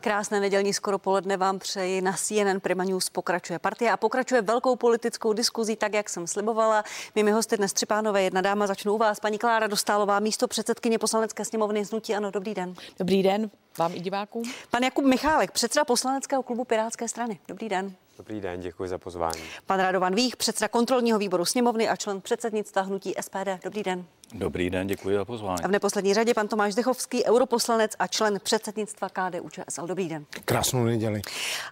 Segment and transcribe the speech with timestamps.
[0.00, 2.00] Krásné nedělní skoro poledne vám přeji.
[2.00, 6.84] Na CNN Prima News pokračuje partie a pokračuje velkou politickou diskuzí, tak jak jsem slibovala.
[7.14, 9.20] Mými hosty dnes tři pánové, jedna dáma, začnu u vás.
[9.20, 12.14] Paní Klára Dostálová, místo předsedkyně poslanecké sněmovny Znutí.
[12.14, 12.74] Ano, dobrý den.
[12.98, 14.42] Dobrý den vám i divákům.
[14.70, 17.38] Pan Jakub Michálek, předseda poslaneckého klubu Pirátské strany.
[17.48, 17.92] Dobrý den.
[18.18, 19.42] Dobrý den, děkuji za pozvání.
[19.66, 23.48] Pan Radovan Vích, předseda kontrolního výboru sněmovny a člen předsednictva hnutí SPD.
[23.64, 24.04] Dobrý den.
[24.32, 25.62] Dobrý den, děkuji za pozvání.
[25.62, 29.86] A v neposlední řadě pan Tomáš Dechovský, europoslanec a člen předsednictva KDU ČSL.
[29.86, 30.24] Dobrý den.
[30.44, 31.22] Krásnou neděli.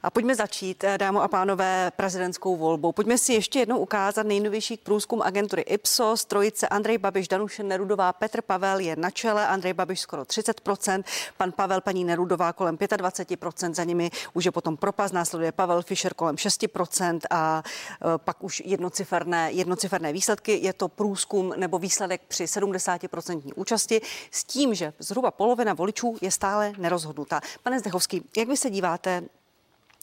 [0.02, 2.92] A pojďme začít, eh, dámo a pánové, prezidentskou volbou.
[2.92, 6.24] Pojďme si ještě jednou ukázat nejnovější průzkum agentury Ipsos.
[6.24, 11.04] Trojice Andrej Babiš, Danuše Nerudová, Petr Pavel je na čele, Andrej Babiš skoro 30%,
[11.36, 16.14] pan Pavel, paní Nerudová kolem 25%, za nimi už je potom propast, následuje Pavel Fischer
[16.14, 20.58] kolem 6% a eh, pak už jednociferné, jednociferné výsledky.
[20.62, 26.30] Je to průzkum nebo výsledek při 70% účasti s tím, že zhruba polovina voličů je
[26.30, 27.40] stále nerozhodnutá.
[27.62, 29.22] Pane Zdechovský, jak vy se díváte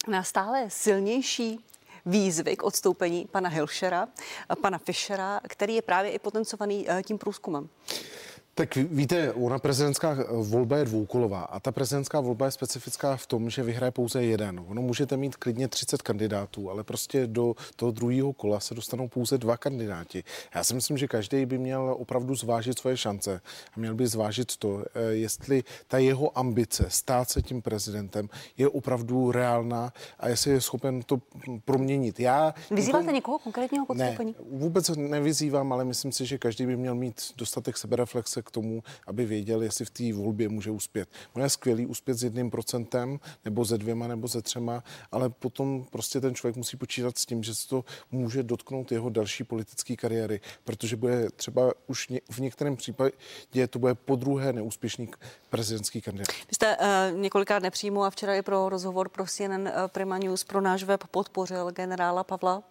[0.08, 1.66] na stále silnější
[2.06, 4.08] výzvy k odstoupení pana Hilšera,
[4.62, 7.70] pana Fischera, který je právě i potencovaný eh, tím průzkumem?
[8.56, 13.50] Tak víte, ona prezidentská volba je dvoukolová a ta prezidentská volba je specifická v tom,
[13.50, 14.66] že vyhraje pouze jeden.
[14.68, 19.38] Ono můžete mít klidně 30 kandidátů, ale prostě do toho druhého kola se dostanou pouze
[19.38, 20.24] dva kandidáti.
[20.56, 23.42] Já si myslím, že každý by měl opravdu zvážit svoje šance
[23.76, 28.70] a měl by zvážit to, eh, jestli ta jeho ambice stát se tím prezidentem je
[28.70, 31.22] opravdu reálná a jestli je schopen to
[31.66, 32.20] proměnit.
[32.20, 34.18] Já Vyzýváte někoho, někoho konkrétního k Ne,
[34.50, 39.26] vůbec nevyzývám, ale myslím si, že každý by měl mít dostatek sebereflexe k tomu, aby
[39.26, 41.10] věděl, jestli v té volbě může uspět.
[41.34, 45.86] Ono je skvělý uspět s jedním procentem, nebo ze dvěma, nebo ze třema, ale potom
[45.92, 49.96] prostě ten člověk musí počítat s tím, že se to může dotknout jeho další politické
[49.96, 55.10] kariéry, protože bude třeba už v některém případě to bude po druhé neúspěšný
[55.50, 56.28] prezidentský kandidát.
[56.28, 60.44] Vy jste uh, několikrát nepřímo a včera i pro rozhovor pro CNN uh, Prima News
[60.44, 62.64] pro náš web podpořil generála Pavla.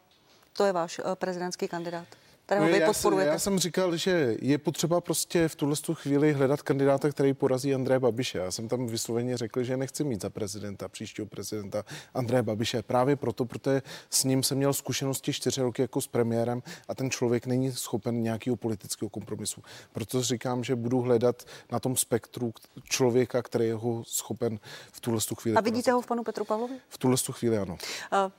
[0.52, 2.21] To je váš uh, prezidentský kandidát
[2.54, 3.28] kterého no, vy podporujete?
[3.28, 7.74] Já, já jsem říkal, že je potřeba prostě v tuhle chvíli hledat kandidáta, který porazí
[7.74, 8.38] Andreje Babiše.
[8.38, 12.82] Já jsem tam vysloveně řekl, že nechci mít za prezidenta, příštího prezidenta Andreje Babiše.
[12.82, 17.10] Právě proto, protože s ním jsem měl zkušenosti čtyři roky jako s premiérem a ten
[17.10, 19.62] člověk není schopen nějakého politického kompromisu.
[19.92, 21.42] Proto říkám, že budu hledat
[21.72, 22.52] na tom spektru
[22.84, 24.58] člověka, který je ho schopen
[24.92, 25.56] v tuhle chvíli.
[25.56, 25.94] A vidíte porazit.
[25.94, 26.74] ho v panu Petru Pavlovi?
[26.88, 27.78] V tuhle chvíli ano.
[28.12, 28.32] Uh,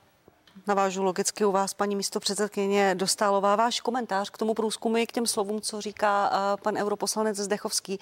[0.66, 3.56] Navážu logicky u vás, paní místo předsedkyně Dostálová.
[3.56, 6.30] Váš komentář k tomu průzkumu i k těm slovům, co říká
[6.62, 7.98] pan europoslanec Zdechovský.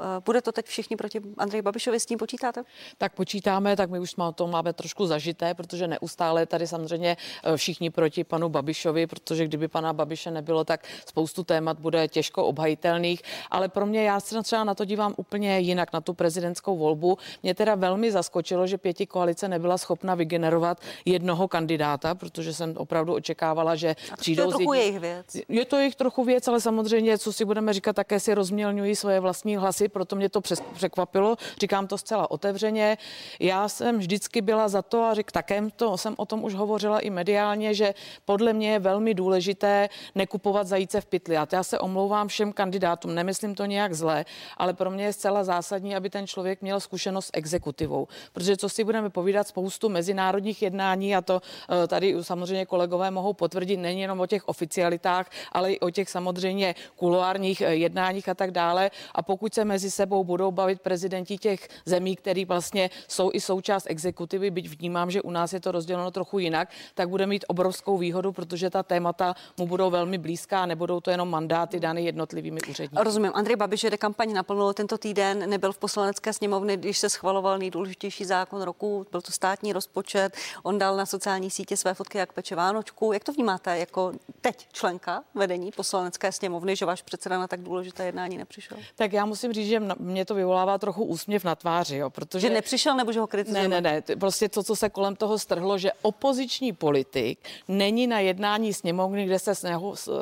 [0.00, 2.62] Eh, bude to teď všichni proti Andreji Babišovi, s tím počítáte?
[2.98, 7.56] Tak počítáme, tak my už jsme to máme trošku zažité, protože neustále tady samozřejmě eh,
[7.56, 13.22] všichni proti panu Babišovi, protože kdyby pana Babiše nebylo, tak spoustu témat bude těžko obhajitelných.
[13.50, 17.18] Ale pro mě, já se třeba na to dívám úplně jinak, na tu prezidentskou volbu.
[17.42, 23.14] Mě teda velmi zaskočilo, že pěti koalice nebyla schopna vygenerovat jednoho kandidáta, protože jsem opravdu
[23.14, 24.42] očekávala, že A přijdou.
[24.42, 25.26] To je trochu jejich věc.
[25.48, 29.20] Je to jejich trochu věc, ale samozřejmě, co si budeme říkat, také si rozmělňují svoje
[29.20, 30.40] vlastní hlasy věci, proto mě to
[30.74, 31.36] překvapilo.
[31.60, 32.98] Říkám to zcela otevřeně.
[33.40, 37.00] Já jsem vždycky byla za to a řek, také to, jsem o tom už hovořila
[37.00, 37.94] i mediálně, že
[38.24, 41.36] podle mě je velmi důležité nekupovat zajíce v pytli.
[41.36, 44.24] A já se omlouvám všem kandidátům, nemyslím to nějak zle,
[44.56, 48.08] ale pro mě je zcela zásadní, aby ten člověk měl zkušenost s exekutivou.
[48.32, 53.32] Protože co si budeme povídat, spoustu mezinárodních jednání a to eh, tady samozřejmě kolegové mohou
[53.32, 58.34] potvrdit, není jenom o těch oficialitách, ale i o těch samozřejmě kuloárních eh, jednáních a
[58.34, 58.90] tak dále.
[59.14, 63.86] A pokud se mezi sebou budou bavit prezidenti těch zemí, které vlastně jsou i součást
[63.90, 67.98] exekutivy, byť vnímám, že u nás je to rozděleno trochu jinak, tak bude mít obrovskou
[67.98, 72.60] výhodu, protože ta témata mu budou velmi blízká a nebudou to jenom mandáty dané jednotlivými
[72.70, 73.04] úředníky.
[73.04, 73.32] Rozumím.
[73.34, 78.24] Andrej Babiš jede kampaň naplnilo tento týden, nebyl v poslanecké sněmovně, když se schvaloval nejdůležitější
[78.24, 80.36] zákon roku, byl to státní rozpočet.
[80.62, 83.12] On dal na sociální sítě své fotky, jak peče Vánočku.
[83.12, 88.04] Jak to vnímáte jako teď členka vedení poslanecké sněmovny, že váš předseda na tak důležité
[88.04, 88.78] jednání nepřišel?
[88.96, 92.48] Tak já musím říct, že mě to vyvolává trochu úsměv na tváři, jo, protože...
[92.48, 93.68] Že nepřišel nebo že ho kritizuje?
[93.68, 97.38] Ne, ne, ne, prostě to, co se kolem toho strhlo, že opoziční politik
[97.68, 99.52] není na jednání sněmovny, kde se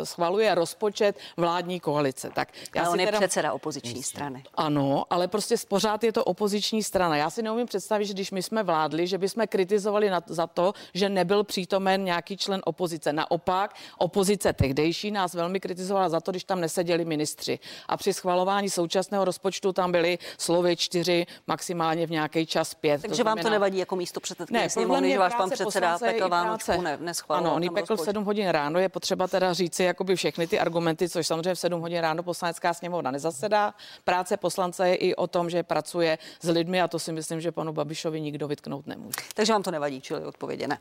[0.04, 2.30] schvaluje rozpočet vládní koalice.
[2.34, 3.18] Tak já ale on je teda...
[3.18, 4.02] předseda opoziční Myslím.
[4.02, 4.44] strany.
[4.54, 7.16] Ano, ale prostě pořád je to opoziční strana.
[7.16, 10.72] Já si neumím představit, že když my jsme vládli, že bychom kritizovali na, za to,
[10.94, 13.12] že nebyl přítomen nějaký člen opozice.
[13.12, 17.58] Naopak, opozice tehdejší nás velmi kritizovala za to, když tam neseděli ministři.
[17.88, 23.02] A při schvalování současného rozpočtu tam byly slovy čtyři, maximálně v nějaký čas pět.
[23.02, 26.82] Takže to vám to nevadí jako místo předsedkyně sněmovny, že váš pan předseda Petr Vánočku
[26.82, 27.46] ne, neschválil.
[27.46, 31.08] Ano, on pekl v 7 hodin ráno, je potřeba teda říci jakoby všechny ty argumenty,
[31.08, 33.75] což samozřejmě v 7 hodin ráno poslanecká sněmovna nezasedá.
[34.05, 37.52] Práce poslance je i o tom, že pracuje s lidmi a to si myslím, že
[37.52, 39.17] panu Babišovi nikdo vytknout nemůže.
[39.35, 40.78] Takže vám to nevadí, čili odpovědě ne.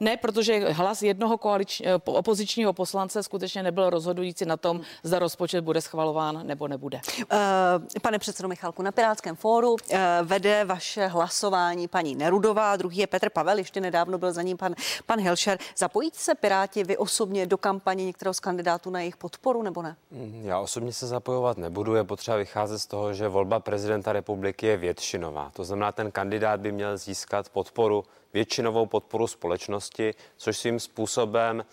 [0.00, 5.60] Ne, protože hlas jednoho koalič, eh, opozičního poslance skutečně nebyl rozhodující na tom, zda rozpočet
[5.60, 7.00] bude schvalován nebo nebude.
[7.32, 13.06] Uh, pane předsedo Michalku, na Pirátském fóru uh, vede vaše hlasování paní Nerudová, druhý je
[13.06, 14.74] Petr Pavel, ještě nedávno byl za ním pan,
[15.06, 15.58] pan Helšer.
[15.76, 19.96] Zapojíte se Piráti vy osobně do kampaně některého z kandidátů na jejich podporu nebo ne?
[20.10, 24.66] Mm, já osobně se zapojovat nebudu, je potřeba vycházet z toho, že volba prezidenta republiky
[24.66, 25.50] je většinová.
[25.52, 31.64] To znamená, ten kandidát by měl získat podporu většinovou podporu společnosti, což svým způsobem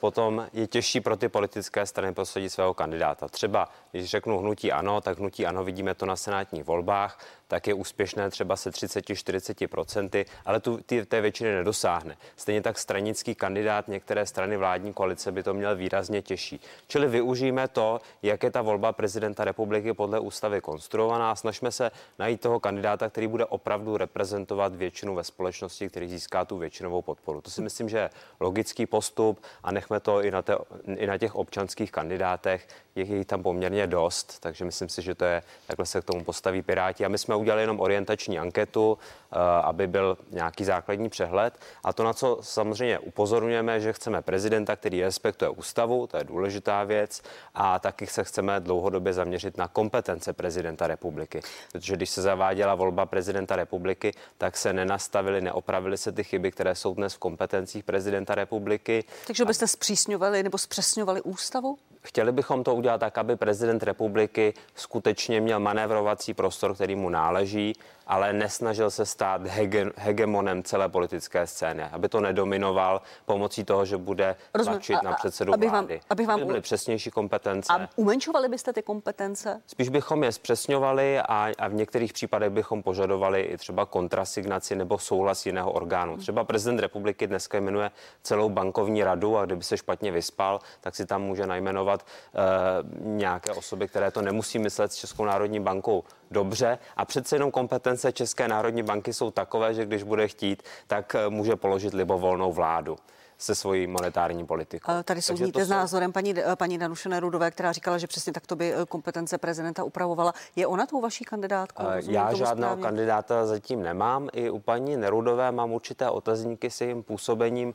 [0.00, 3.28] potom je těžší pro ty politické strany prosadit svého kandidáta.
[3.28, 7.18] Třeba, když řeknu hnutí ano, tak hnutí ano, vidíme to na senátních volbách,
[7.48, 12.16] tak je úspěšné třeba se 30-40%, ale tu ty, té většiny nedosáhne.
[12.36, 16.60] Stejně tak stranický kandidát některé strany vládní koalice by to měl výrazně těžší.
[16.86, 21.90] Čili využijeme to, jak je ta volba prezidenta republiky podle ústavy konstruovaná a snažíme se
[22.18, 27.40] najít toho kandidáta, který bude opravdu reprezentovat většinu ve společnosti, který získá tu většinovou podporu.
[27.40, 28.10] To si myslím, že je
[28.40, 30.56] logický postup postup a nechme to i na, te,
[30.96, 32.68] i na těch občanských kandidátech.
[32.94, 36.24] Je jich tam poměrně dost, takže myslím si, že to je, takhle se k tomu
[36.24, 37.04] postaví Piráti.
[37.04, 41.54] A my jsme udělali jenom orientační anketu, eh, aby byl nějaký základní přehled.
[41.84, 46.84] A to, na co samozřejmě upozorňujeme, že chceme prezidenta, který respektuje ústavu, to je důležitá
[46.84, 47.22] věc,
[47.54, 51.40] a taky se chceme dlouhodobě zaměřit na kompetence prezidenta republiky.
[51.72, 56.74] Protože když se zaváděla volba prezidenta republiky, tak se nenastavily, neopravily se ty chyby, které
[56.74, 59.04] jsou dnes v kompetencích prezidenta republiky.
[59.26, 61.78] Takže byste zpřísňovali nebo zpřesňovali ústavu?
[62.02, 67.76] Chtěli bychom to udělat tak, aby prezident republiky skutečně měl manévrovací prostor, který mu náleží
[68.06, 73.96] ale nesnažil se stát hege, hegemonem celé politické scény, aby to nedominoval pomocí toho, že
[73.96, 75.94] bude tlačit na předsedu abych vlády.
[75.94, 76.46] Vám, abych vám...
[76.46, 77.72] Byly přesnější kompetence.
[77.72, 79.60] A umenšovali byste ty kompetence?
[79.66, 84.98] Spíš bychom je zpřesňovali a, a v některých případech bychom požadovali i třeba kontrasignaci nebo
[84.98, 86.12] souhlas jiného orgánu.
[86.12, 86.20] Hmm.
[86.20, 87.90] Třeba prezident republiky dneska jmenuje
[88.22, 93.52] celou bankovní radu a kdyby se špatně vyspal, tak si tam může najmenovat uh, nějaké
[93.52, 96.78] osoby, které to nemusí myslet s Českou národní bankou dobře.
[96.96, 101.28] A přece jenom kompetence České národní banky jsou takové, že když bude chtít, tak eh,
[101.28, 102.96] může položit libovolnou vládu
[103.38, 104.92] se svojí monetární politikou.
[105.04, 108.72] Tady soudíte s názorem paní, eh, paní Danuše Nerudové, která říkala, že přesně takto by
[108.72, 110.32] eh, kompetence prezidenta upravovala.
[110.56, 111.84] Je ona tou vaší kandidátkou?
[112.08, 112.82] Já žádného správně?
[112.82, 114.28] kandidáta zatím nemám.
[114.32, 117.74] I u paní Nerudové mám určité otazníky s jejím působením.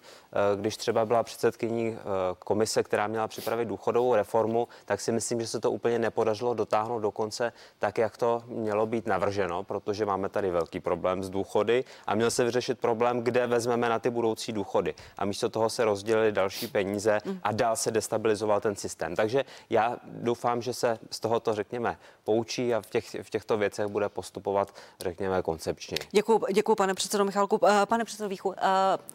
[0.56, 1.98] Když třeba byla předsedkyní
[2.40, 7.00] komise, která měla připravit důchodovou reformu, tak si myslím, že se to úplně nepodařilo dotáhnout
[7.00, 11.84] do konce tak, jak to mělo být navrženo, protože máme tady velký problém s důchody
[12.08, 14.96] a měl se vyřešit problém, kde vezmeme na ty budoucí důchody.
[15.18, 19.16] A místo toho se rozdělili další peníze a dál se destabilizoval ten systém.
[19.16, 23.88] Takže já doufám, že se z tohoto, řekněme, poučí a v, těch, v těchto věcech
[23.88, 25.98] bude postupovat, řekněme, koncepčně.
[26.12, 27.60] Děkuji, děkuji pane předsedo Michalku.
[27.68, 28.62] Eh, pane předsedo Víchu, eh,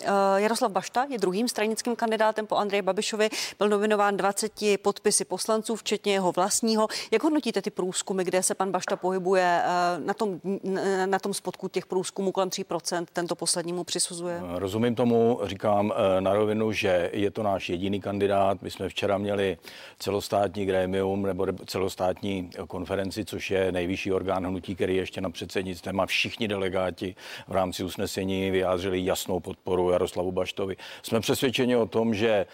[0.03, 3.29] eh, Jaroslav Bašta je druhým stranickým kandidátem po Andreji Babišovi.
[3.59, 6.89] Byl nominován 20 podpisy poslanců, včetně jeho vlastního.
[7.11, 9.63] Jak hodnotíte ty průzkumy, kde se pan Bašta pohybuje
[10.05, 10.41] na tom,
[11.07, 14.41] na tom spodku těch průzkumů kolem 3%, tento poslednímu přisuzuje?
[14.55, 15.93] Rozumím tomu, říkám
[16.27, 18.63] na rovinu, že je to náš jediný kandidát.
[18.63, 19.59] My jsme včera měli
[19.99, 26.07] celostátní grémium nebo celostátní konferenci, což je nejvyšší orgán hnutí, který ještě na předsednictvem a
[26.07, 27.15] všichni delegáti
[27.49, 30.77] v rámci usnesení vyjádřili jasnou podporu Jaroslavu Baštovi.
[31.03, 32.47] Jsme přesvědčeni o tom, že e,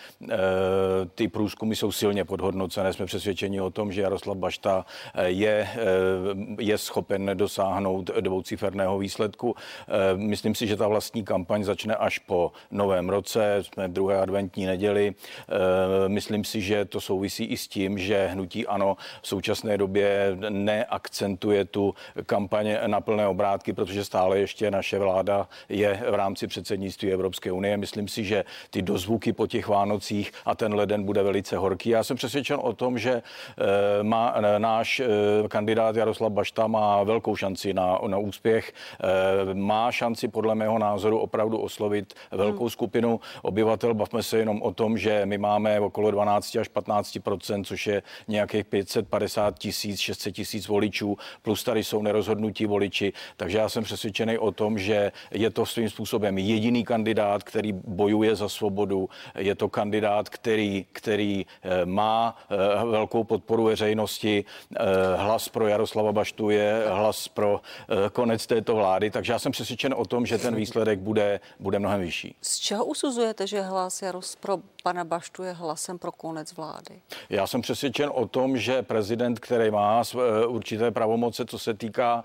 [1.15, 2.93] ty průzkumy jsou silně podhodnocené.
[2.93, 5.79] Jsme přesvědčeni o tom, že Jaroslav Bašta eh, je, e,
[6.59, 9.57] je schopen dosáhnout dvouciferného výsledku.
[10.17, 14.67] Myslím si, že ta vlastní kampaň začne až po novém roce jsme v druhé adventní
[14.67, 15.15] neděli.
[15.15, 20.37] Eh, myslím si, že to souvisí i s tím, že hnutí ano v současné době
[20.49, 21.95] neakcentuje tu
[22.27, 27.77] kampaně na plné obrátky, protože stále ještě naše vláda je v rámci předsednictví Evropské unie.
[27.77, 31.91] Myslím si, že ty dozvuky po těch Vánocích a ten leden bude velice horký.
[31.91, 35.09] Já jsem přesvědčen o tom, že eh, má náš eh,
[35.49, 38.73] kandidát Jaroslav Bašta má velkou šanci na, na úspěch.
[39.53, 43.21] Má šanci podle mého názoru opravdu oslovit velkou skupinu
[43.53, 43.95] obyvatel.
[43.95, 48.65] Bavme se jenom o tom, že my máme okolo 12 až 15% což je nějakých
[48.65, 53.13] 550 tisíc, 600 tisíc voličů, plus tady jsou nerozhodnutí voliči.
[53.37, 58.37] Takže já jsem přesvědčený o tom, že je to svým způsobem jediný kandidát, který bojuje
[58.37, 59.09] za svobodu.
[59.37, 64.45] Je to kandidát, který, který eh, má eh, velkou podporu veřejnosti.
[64.45, 64.85] Eh,
[65.17, 67.61] hlas pro Jaroslava Baštu je hlas pro
[68.13, 69.11] konec této vlády.
[69.11, 72.35] Takže já jsem přesvědčen o tom, že ten výsledek bude, bude mnohem vyšší.
[72.41, 77.01] Z čeho usuzujete, že hlas Jaros pro pana Baštu je hlasem pro konec vlády?
[77.31, 80.03] Já jsem přesvědčen o tom, že prezident, který má
[80.47, 82.25] určité pravomoce, co se týká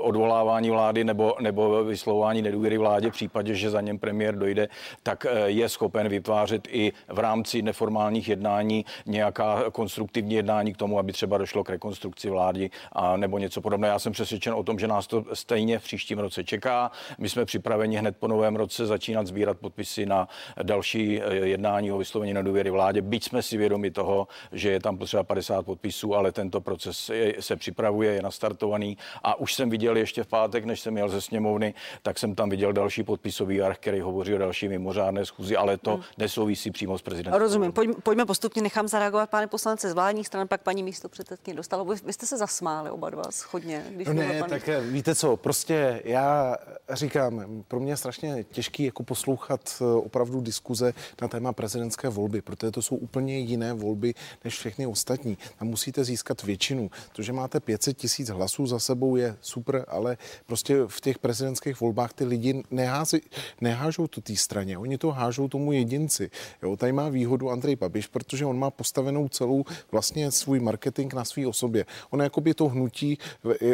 [0.00, 4.68] odvolávání vlády nebo, nebo vyslovování nedůvěry vládě v případě, že za něm premiér dojde,
[5.02, 11.12] tak je schopen vytvářet i v rámci neformálních jednání nějaká konstruktivní jednání k tomu, aby
[11.12, 13.92] třeba došlo k rekonstrukci vlády a nebo něco podobného.
[13.92, 16.90] Já jsem přesvědčen o tom, že nás to stejně v příštím roce čeká.
[17.18, 20.28] My jsme připraveni hned po novém roce začínat sbírat podpisy na
[20.62, 23.02] další eh, jednání o vyslovení nedůvěry vládě.
[23.02, 27.56] Byť jsme si vědomi toho, že je tam potřeba 50 podpisů, ale tento proces se
[27.56, 31.74] připravuje, je nastartovaný a už jsem viděl ještě v pátek, než jsem jel ze sněmovny,
[32.02, 35.94] tak jsem tam viděl další podpisový arch, který hovoří o další mimořádné schůzi, ale to
[35.94, 36.02] hmm.
[36.18, 37.40] nesouvisí přímo s prezidentem.
[37.40, 37.72] Rozumím.
[37.72, 41.84] Pojďme, pojďme postupně, nechám zareagovat pane poslance z vládních stran, pak paní místo předsedkyně dostalo.
[41.84, 43.84] Vy, vy jste se zasmáli oba dva schodně.
[43.90, 44.50] Když no ne, pan...
[44.50, 46.56] tak víte co, prostě já
[46.90, 52.42] říkám, pro mě je strašně těžký jako poslouchat eh, opravdu diskuze na téma prezidentské volby,
[52.42, 54.14] protože to jsou úplně jiné volby
[54.44, 55.38] než všechny ostatní.
[55.58, 56.90] Tam musíte získat většinu.
[57.12, 60.16] To, že máte 500 tisíc hlasů za sebou je super, ale
[60.46, 63.20] prostě v těch prezidentských volbách ty lidi nehází,
[63.60, 66.30] nehážou to té straně, oni to hážou tomu jedinci.
[66.62, 71.24] Jo, tady má výhodu Andrej Babiš, protože on má postavenou celou vlastně svůj marketing na
[71.24, 71.86] své osobě.
[72.10, 73.18] On jakoby to hnutí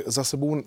[0.07, 0.63] za sebou eh,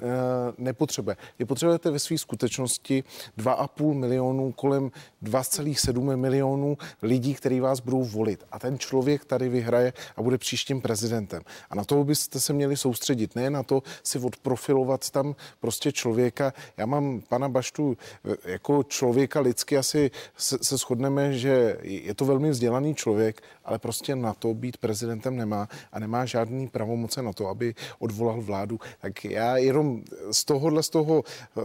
[0.57, 1.15] nepotřebuje.
[1.39, 3.03] Je potřebujete ve své skutečnosti
[3.37, 4.91] 2,5 milionů, kolem
[5.23, 8.43] 2,7 milionů lidí, který vás budou volit.
[8.51, 11.41] A ten člověk tady vyhraje a bude příštím prezidentem.
[11.69, 16.53] A na to byste se měli soustředit, ne na to si odprofilovat tam prostě člověka.
[16.77, 22.25] Já mám pana Baštu eh, jako člověka lidsky asi se, se shodneme, že je to
[22.25, 27.33] velmi vzdělaný člověk, ale prostě na to být prezidentem nemá a nemá žádný pravomoce na
[27.33, 28.79] to, aby odvolal vládu.
[29.01, 31.23] Tak já jenom z tohohle, z toho,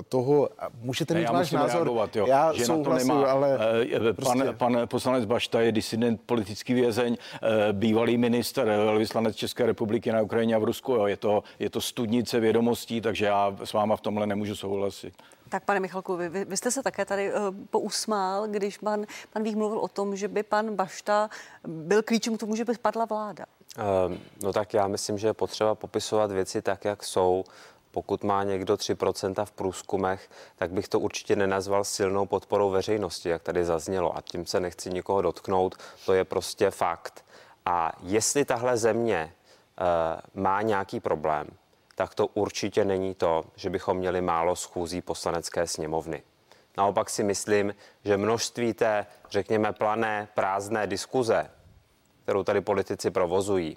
[0.09, 0.49] toho
[0.81, 1.75] můžete mít váš názor.
[1.75, 3.59] Reagovat, jo, já že souhlasím, na to nemá, ale
[4.01, 4.45] uh, prostě...
[4.45, 10.23] pan, pan poslanec Bašta je disident, politický vězeň, uh, bývalý minister, velvyslanec České republiky na
[10.23, 10.93] Ukrajině a v Rusku.
[10.93, 11.07] Jo.
[11.07, 15.15] Je, to, je to studnice vědomostí, takže já s váma v tomhle nemůžu souhlasit.
[15.51, 17.39] Tak pane Michalku, vy, vy jste se také tady uh,
[17.71, 21.31] pousmál, když pan, pan Vích mluvil o tom, že by pan Bašta
[21.67, 23.45] byl klíčem k tomu, že by spadla vláda.
[23.79, 27.45] Uh, no tak já myslím, že je potřeba popisovat věci tak, jak jsou.
[27.91, 33.43] Pokud má někdo 3% v průzkumech, tak bych to určitě nenazval silnou podporou veřejnosti, jak
[33.43, 34.17] tady zaznělo.
[34.17, 35.75] A tím se nechci nikoho dotknout,
[36.07, 37.25] to je prostě fakt.
[37.67, 39.35] A jestli tahle země
[40.35, 41.47] uh, má nějaký problém,
[42.01, 46.23] tak to určitě není to, že bychom měli málo schůzí poslanecké sněmovny.
[46.77, 51.51] Naopak si myslím, že množství té, řekněme, plané, prázdné diskuze,
[52.23, 53.77] kterou tady politici provozují,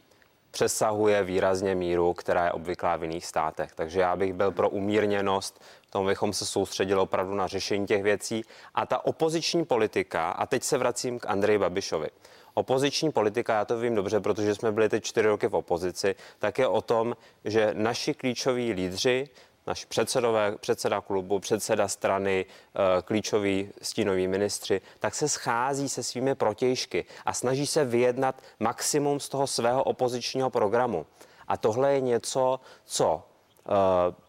[0.51, 3.75] přesahuje výrazně míru, která je obvyklá v jiných státech.
[3.75, 8.43] Takže já bych byl pro umírněnost, tomu bychom se soustředili opravdu na řešení těch věcí.
[8.75, 12.07] A ta opoziční politika, a teď se vracím k Andreji Babišovi.
[12.53, 16.59] Opoziční politika, já to vím dobře, protože jsme byli teď čtyři roky v opozici, tak
[16.59, 19.29] je o tom, že naši klíčoví lídři,
[19.67, 26.35] naši předsedové, předseda klubu, předseda strany, eh, klíčoví stínoví ministři, tak se schází se svými
[26.35, 31.05] protějšky a snaží se vyjednat maximum z toho svého opozičního programu.
[31.47, 33.23] A tohle je něco, co
[33.65, 34.22] eh,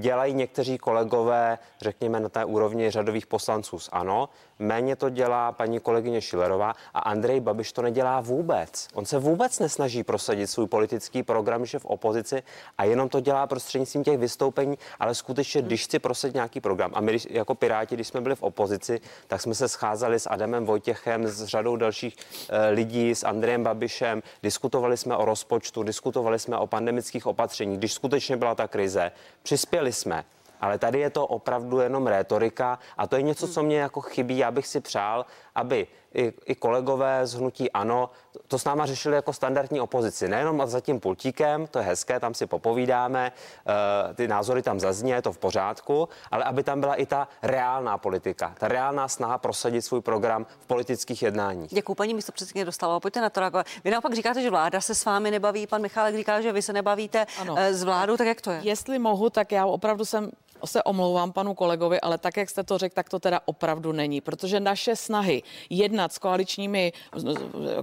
[0.00, 4.28] dělají někteří kolegové, řekněme na té úrovni řadových poslanců z ANO,
[4.58, 8.88] méně to dělá paní kolegyně Šilerová a Andrej Babiš to nedělá vůbec.
[8.94, 12.42] On se vůbec nesnaží prosadit svůj politický program, že v opozici
[12.78, 17.00] a jenom to dělá prostřednictvím těch vystoupení, ale skutečně, když chci prosadit nějaký program a
[17.00, 21.28] my jako Piráti, když jsme byli v opozici, tak jsme se scházeli s Adamem Vojtěchem,
[21.28, 22.16] s řadou dalších
[22.48, 27.92] e, lidí, s Andrejem Babišem, diskutovali jsme o rozpočtu, diskutovali jsme o pandemických opatřeních, když
[27.92, 30.24] skutečně byla ta krize, přispěli jsme
[30.60, 34.38] ale tady je to opravdu jenom rétorika a to je něco, co mě jako chybí.
[34.38, 38.10] Já bych si přál, aby i, i kolegové z hnutí ANO
[38.48, 40.28] to s náma řešili jako standardní opozici.
[40.28, 43.32] Nejenom za tím pultíkem, to je hezké, tam si popovídáme,
[43.66, 47.28] uh, ty názory tam zazní, je to v pořádku, ale aby tam byla i ta
[47.42, 51.70] reálná politika, ta reálná snaha prosadit svůj program v politických jednáních.
[51.70, 53.00] Děkuji, paní místo předsedkyně dostala.
[53.00, 53.66] Pojďte na to reagovat.
[53.84, 56.72] Vy naopak říkáte, že vláda se s vámi nebaví, pan Michálek říká, že vy se
[56.72, 57.56] nebavíte ano.
[57.56, 58.60] s vládou, tak jak to je?
[58.62, 60.30] Jestli mohu, tak já opravdu jsem
[60.64, 64.20] se omlouvám panu kolegovi, ale tak, jak jste to řekl, tak to teda opravdu není,
[64.20, 66.92] protože naše snahy jednat s koaličními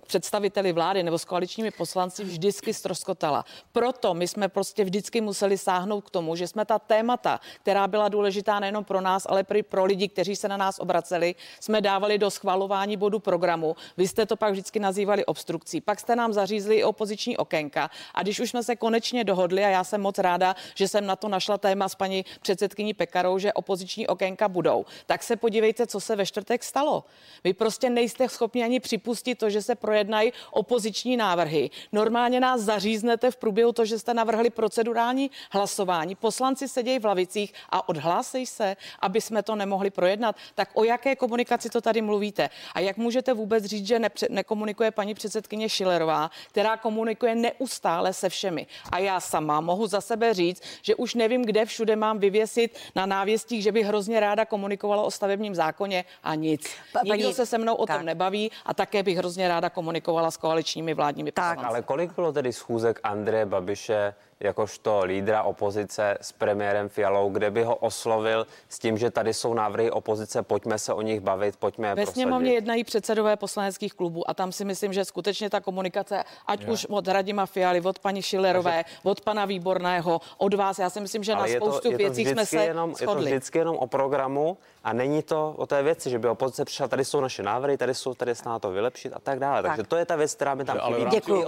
[0.07, 3.45] představiteli vlády nebo s koaličními poslanci vždycky stroskotala.
[3.71, 8.09] Proto my jsme prostě vždycky museli sáhnout k tomu, že jsme ta témata, která byla
[8.09, 12.17] důležitá nejenom pro nás, ale pro, pro lidi, kteří se na nás obraceli, jsme dávali
[12.17, 13.75] do schvalování bodu programu.
[13.97, 15.81] Vy jste to pak vždycky nazývali obstrukcí.
[15.81, 17.89] Pak jste nám zařízli i opoziční okénka.
[18.13, 21.15] A když už jsme se konečně dohodli, a já jsem moc ráda, že jsem na
[21.15, 22.66] to našla téma s paní předsedkyní
[22.97, 27.03] Pekarou, že opoziční okénka budou, tak se podívejte, co se ve čtvrtek stalo.
[27.43, 31.69] Vy prostě nejste schopni ani připustit to, že se projednají opoziční návrhy.
[31.91, 36.15] Normálně nás zaříznete v průběhu to, že jste navrhli procedurální hlasování.
[36.15, 40.35] Poslanci sedějí v lavicích a odhlásej se, aby jsme to nemohli projednat.
[40.55, 42.49] Tak o jaké komunikaci to tady mluvíte?
[42.73, 48.29] A jak můžete vůbec říct, že nepře- nekomunikuje paní předsedkyně Šilerová, která komunikuje neustále se
[48.29, 48.67] všemi?
[48.91, 52.56] A já sama mohu za sebe říct, že už nevím, kde všude mám vyvěsit
[52.95, 56.69] na návěstích, že bych hrozně ráda komunikovala o stavebním zákoně a nic.
[56.93, 57.97] Pa, paní, Nikdo se se mnou o tak.
[57.97, 62.33] tom nebaví a také bych hrozně ráda komunikovala s koaličními vládními tak, Ale kolik bylo
[62.33, 68.79] tedy schůzek Andreje Babiše jakožto lídra opozice s premiérem Fialou, kde by ho oslovil s
[68.79, 72.53] tím, že tady jsou návrhy opozice, pojďme se o nich bavit, pojďme je Ve sněmovně
[72.53, 76.67] jednají předsedové poslaneckých klubů a tam si myslím, že skutečně ta komunikace, ať je.
[76.67, 78.99] už od Radima Fialy, od paní Šilerové, Takže...
[79.03, 82.45] od pana Výborného, od vás, já si myslím, že Ale na spoustu to, věcí jsme
[82.47, 83.23] se jenom, shodli.
[83.23, 86.65] Je to vždycky jenom o programu a není to o té věci, že by opozice
[86.65, 89.61] přišla, tady jsou naše návrhy, tady jsou, tady se to vylepšit a tak dále.
[89.61, 89.71] Tak.
[89.71, 91.05] Takže to je ta věc, která mi tam chybí.
[91.11, 91.45] Děkuji.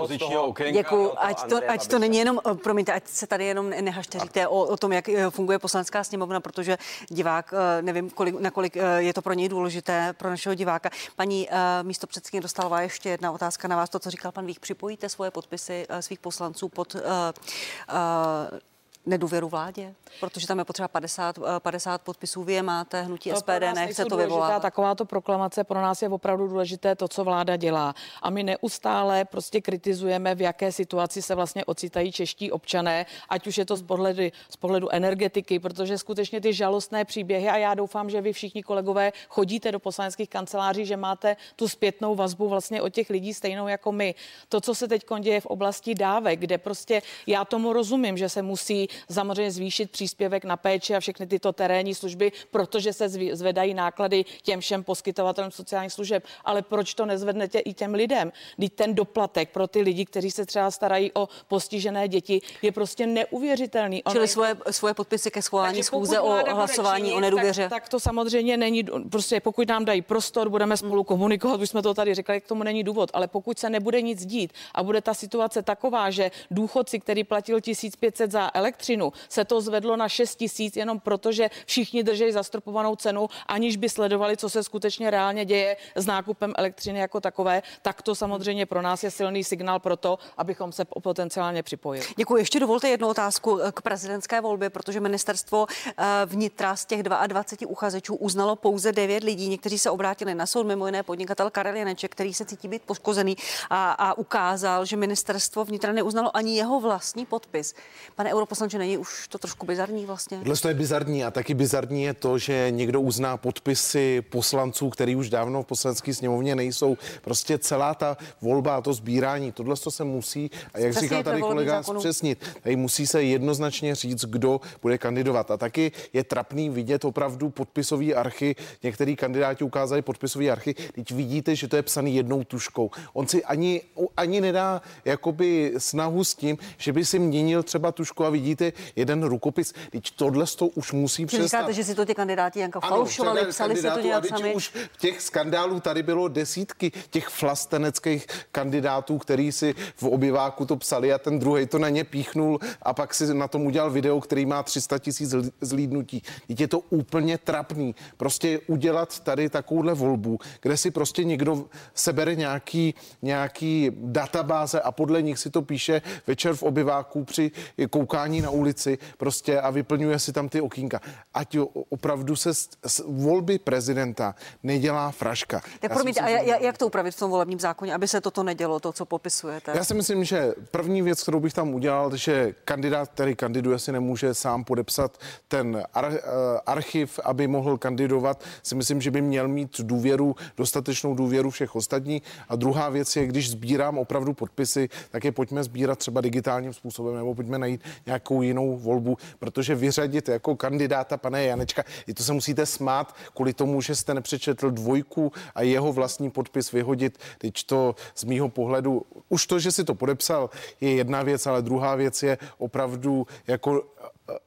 [0.71, 1.11] Děkuji.
[1.17, 4.77] Ať to, ať to není jenom, eh, promiňte, ať se tady jenom nehašteříte o, o
[4.77, 6.77] tom, jak eh, funguje poslanecká sněmovna, protože
[7.07, 10.89] divák, eh, nevím, kolik, nakolik je to pro něj důležité, pro našeho diváka.
[11.15, 11.49] Paní
[11.83, 14.59] místo předsedkyně Dostalová, ještě jedna otázka na vás, to, co říkal pan Vích.
[14.59, 18.59] Připojíte svoje podpisy svých poslanců pod uh, uh,
[19.09, 19.93] nedůvěru vládě?
[20.19, 22.43] Protože tam je potřeba 50, 50 eh, podpisů.
[22.43, 24.61] Vy je máte, hnutí to SPD nechce to vyvolat.
[24.61, 27.95] Takováto proklamace pro nás je opravdu důležité to, co vláda dělá.
[28.21, 33.57] A my neustále prostě kritizujeme, v jaké situaci se vlastně ocitají čeští občané, ať už
[33.57, 38.09] je to z pohledu, z pohledu energetiky, protože skutečně ty žalostné příběhy, a já doufám,
[38.09, 42.89] že vy všichni kolegové chodíte do poslaneckých kanceláří, že máte tu zpětnou vazbu vlastně od
[42.89, 44.15] těch lidí stejnou jako my.
[44.49, 48.41] To, co se teď děje v oblasti dávek, kde prostě já tomu rozumím, že se
[48.41, 54.25] musí samozřejmě zvýšit příspěvek na péči a všechny tyto terénní služby, protože se zvedají náklady
[54.41, 56.23] těm všem poskytovatelům sociálních služeb.
[56.45, 58.31] Ale proč to nezvednete i těm lidem?
[58.57, 63.07] Když ten doplatek pro ty lidi, kteří se třeba starají o postižené děti, je prostě
[63.07, 64.03] neuvěřitelný.
[64.11, 67.69] Čili svoje, svoje podpisy ke schválení schůze o hlasování činit, o nedůvěře.
[67.69, 71.81] Tak, tak to samozřejmě není, prostě pokud nám dají prostor, budeme spolu komunikovat, už jsme
[71.81, 75.01] to tady říkali, k tomu není důvod, ale pokud se nebude nic dít a bude
[75.01, 80.09] ta situace taková, že důchodci, který platil 1500 za elektřinu, elektřinu se to zvedlo na
[80.09, 85.09] 6 tisíc jenom proto, že všichni drží zastropovanou cenu, aniž by sledovali, co se skutečně
[85.09, 89.79] reálně děje s nákupem elektřiny jako takové, tak to samozřejmě pro nás je silný signál
[89.79, 92.05] pro to, abychom se potenciálně připojili.
[92.17, 92.35] Děkuji.
[92.35, 98.15] Ještě dovolte jednu otázku k prezidentské volbě, protože ministerstvo eh, vnitra z těch 22 uchazečů
[98.15, 99.49] uznalo pouze 9 lidí.
[99.49, 103.37] Někteří se obrátili na soud, mimo jiné podnikatel Karel Janeček, který se cítí být poškozený
[103.69, 107.73] a, a ukázal, že ministerstvo vnitra neuznalo ani jeho vlastní podpis.
[108.15, 110.37] Pane europoslanče, není už to trošku bizarní vlastně?
[110.37, 115.15] Tohle to je bizarní a taky bizarní je to, že někdo uzná podpisy poslanců, který
[115.15, 116.97] už dávno v poslanecké sněmovně nejsou.
[117.21, 121.41] Prostě celá ta volba a to sbírání, tohle to se musí, a jak říkal tady
[121.41, 122.45] kolega, zpřesnit.
[122.63, 125.51] Tady musí se jednoznačně říct, kdo bude kandidovat.
[125.51, 128.55] A taky je trapný vidět opravdu podpisový archy.
[128.83, 130.73] Některý kandidáti ukázali podpisový archy.
[130.73, 132.91] Teď vidíte, že to je psaný jednou tuškou.
[133.13, 133.81] On si ani,
[134.17, 138.58] ani nedá jakoby snahu s tím, že by si měnil třeba tušku a vidíte,
[138.95, 139.73] jeden rukopis.
[139.89, 141.45] Teď tohle to už musí přestat.
[141.45, 144.55] Říkáte, že si to ty kandidáti Janka falšovali, psali si to nějak sami.
[144.55, 151.13] Už těch skandálů tady bylo desítky těch flasteneckých kandidátů, který si v obyváku to psali
[151.13, 154.45] a ten druhý to na ně píchnul a pak si na tom udělal video, který
[154.45, 156.23] má 300 tisíc zlídnutí.
[156.47, 157.95] Teď je to úplně trapný.
[158.17, 165.21] Prostě udělat tady takovouhle volbu, kde si prostě někdo sebere nějaký, nějaký databáze a podle
[165.21, 167.51] nich si to píše večer v obyváku při
[167.89, 171.01] koukání na ulici prostě a vyplňuje si tam ty okýnka.
[171.33, 171.57] Ať
[171.89, 175.61] opravdu se z, z volby prezidenta nedělá fraška.
[175.79, 178.93] Tak promiňte, a jak to upravit v tom volebním zákoně, aby se toto nedělo, to,
[178.93, 179.71] co popisujete?
[179.75, 183.91] Já si myslím, že první věc, kterou bych tam udělal, že kandidát, který kandiduje, si
[183.91, 186.19] nemůže sám podepsat ten ar, eh,
[186.65, 188.43] archiv, aby mohl kandidovat.
[188.63, 192.23] Si myslím, že by měl mít důvěru, dostatečnou důvěru všech ostatních.
[192.49, 197.15] A druhá věc je, když sbírám opravdu podpisy, tak je pojďme sbírat třeba digitálním způsobem,
[197.15, 202.23] nebo pojďme najít nějakou nějakou jinou volbu, protože vyřadit jako kandidáta pane Janečka, i to
[202.23, 207.17] se musíte smát kvůli tomu, že jste nepřečetl dvojku a jeho vlastní podpis vyhodit.
[207.37, 210.49] Teď to z mýho pohledu, už to, že si to podepsal,
[210.81, 213.83] je jedna věc, ale druhá věc je opravdu jako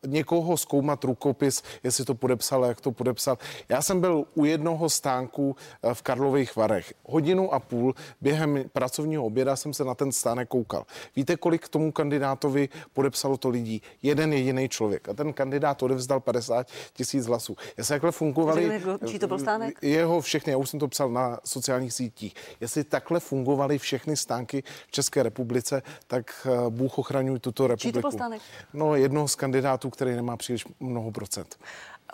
[0.07, 3.39] někoho zkoumat rukopis, jestli to podepsal, jak to podepsal.
[3.69, 6.95] Já jsem byl u jednoho stánku eh, v Karlových Varech.
[7.05, 10.85] Hodinu a půl během pracovního oběda jsem se na ten stánek koukal.
[11.17, 13.83] Víte, kolik k tomu kandidátovi podepsalo to lidí?
[14.03, 15.09] Jeden jediný člověk.
[15.09, 17.57] A ten kandidát odevzdal 50 tisíc hlasů.
[17.79, 18.83] Jestli takhle fungovali...
[19.07, 19.79] Čí to byl stánek?
[19.83, 22.35] Jeho všechny, já už jsem to psal na sociálních sítích.
[22.61, 27.99] Jestli takhle fungovaly všechny stánky v České republice, tak eh, Bůh ochraňuj tuto republiku.
[27.99, 28.43] Čí to byl stánek?
[28.73, 31.59] No, jednoho z kandidátů který nemá příliš mnoho procent.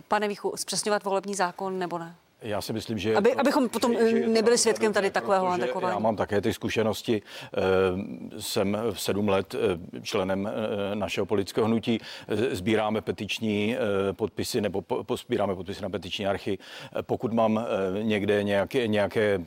[0.09, 2.15] Pane Víchu, zpřesňovat volební zákon nebo ne?
[2.43, 3.17] Já si myslím, že...
[3.17, 5.95] Aby, abychom potom že, že nebyli svědkem tady takového handekování.
[5.95, 7.23] Já mám také ty zkušenosti.
[7.57, 11.99] Eh, jsem v sedm let eh, členem eh, našeho politického hnutí.
[12.51, 13.77] Sbíráme petiční
[14.13, 14.85] podpisy nebo
[15.17, 16.59] sbíráme podpisy na petiční archy.
[17.03, 17.67] Pokud mám
[18.03, 19.41] někde nějaké, nějaké,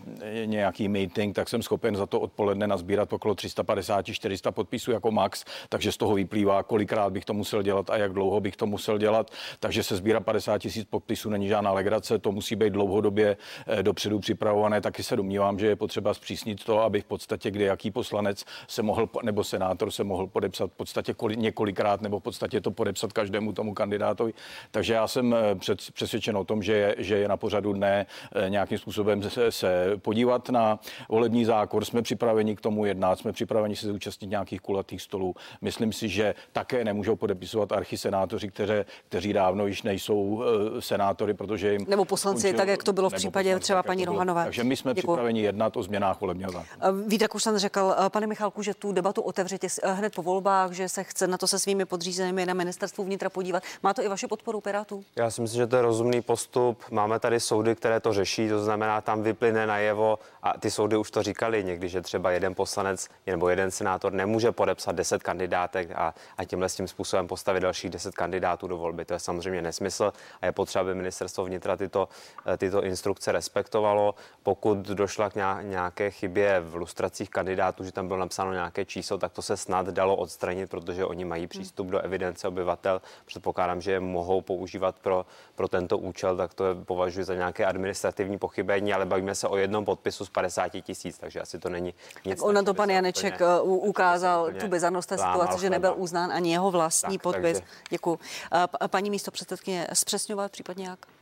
[0.45, 5.91] nějaký meeting, tak jsem schopen za to odpoledne nazbírat okolo 350-400 podpisů jako max, takže
[5.91, 9.31] z toho vyplývá, kolikrát bych to musel dělat a jak dlouho bych to musel dělat.
[9.59, 14.19] Takže se sbírá 50 tisíc podpisů není žádná legrace, to musí být dlouhodobě eh, dopředu
[14.19, 18.45] připravované, taky se domnívám, že je potřeba zpřísnit to, aby v podstatě kde jaký poslanec
[18.67, 23.13] se mohl, nebo senátor se mohl podepsat v podstatě několikrát, nebo v podstatě to podepsat
[23.13, 24.33] každému tomu kandidátovi.
[24.71, 28.05] Takže já jsem eh, před, přesvědčen o tom, že je, že je na pořadu dne
[28.35, 31.85] eh, nějakým způsobem se, se podívat na volební zákon.
[31.85, 35.35] Jsme připraveni k tomu jednat, jsme připraveni se zúčastnit nějakých kulatých stolů.
[35.61, 38.73] Myslím si, že také nemůžou podepisovat archisenátoři, kteří,
[39.09, 40.43] kteří dávno již nejsou
[40.79, 41.85] senátory, protože jim.
[41.87, 44.43] Nebo poslanci, tak jak to bylo v případě třeba paní Rohanové.
[44.43, 45.07] Takže my jsme Děkuji.
[45.07, 46.91] připraveni jednat o změnách volebního zákona.
[47.07, 50.21] Víte, jak už jsem řekl, eh, pane Michalku, že tu debatu otevřete eh, hned po
[50.21, 53.63] volbách, že se chce na to se svými podřízenými na ministerstvu vnitra podívat.
[53.83, 55.03] Má to i vaše podporu Pirátů?
[55.15, 56.83] Já si myslím, že to je rozumný postup.
[56.91, 61.11] Máme tady soudy, které to řeší, to znamená, tam vyplyne najevo a ty soudy už
[61.11, 66.13] to říkali někdy, že třeba jeden poslanec nebo jeden senátor nemůže podepsat 10 kandidátek a,
[66.37, 69.05] a tímhle s tím způsobem postavit dalších 10 kandidátů do volby.
[69.05, 72.09] To je samozřejmě nesmysl a je potřeba, aby ministerstvo vnitra tyto,
[72.45, 74.15] eh, tyto instrukce respektovalo.
[74.43, 79.31] Pokud došla k nějaké chybě v lustracích kandidátů, že tam bylo napsáno nějaké číslo, tak
[79.31, 83.01] to se snad dalo odstranit, protože oni mají přístup do evidence obyvatel.
[83.25, 87.65] Předpokládám, že je mohou používat pro, pro tento účel, tak to je, považuji za nějaké
[87.65, 91.93] administrativní pochybení, ale bavíme se o jednom podpisu z 50 tisíc, takže asi to není
[92.25, 92.39] nic.
[92.39, 95.93] Tak on na to pan Janeček úplně, eh, ukázal tu bizarnost té situace, že nebyl
[95.97, 97.57] uznán ani jeho vlastní tak, podpis.
[97.57, 97.71] Takže...
[97.89, 98.19] Děkuji.
[98.53, 101.20] Eh, paní místo předsedkyně, zpřesňovat případně jak?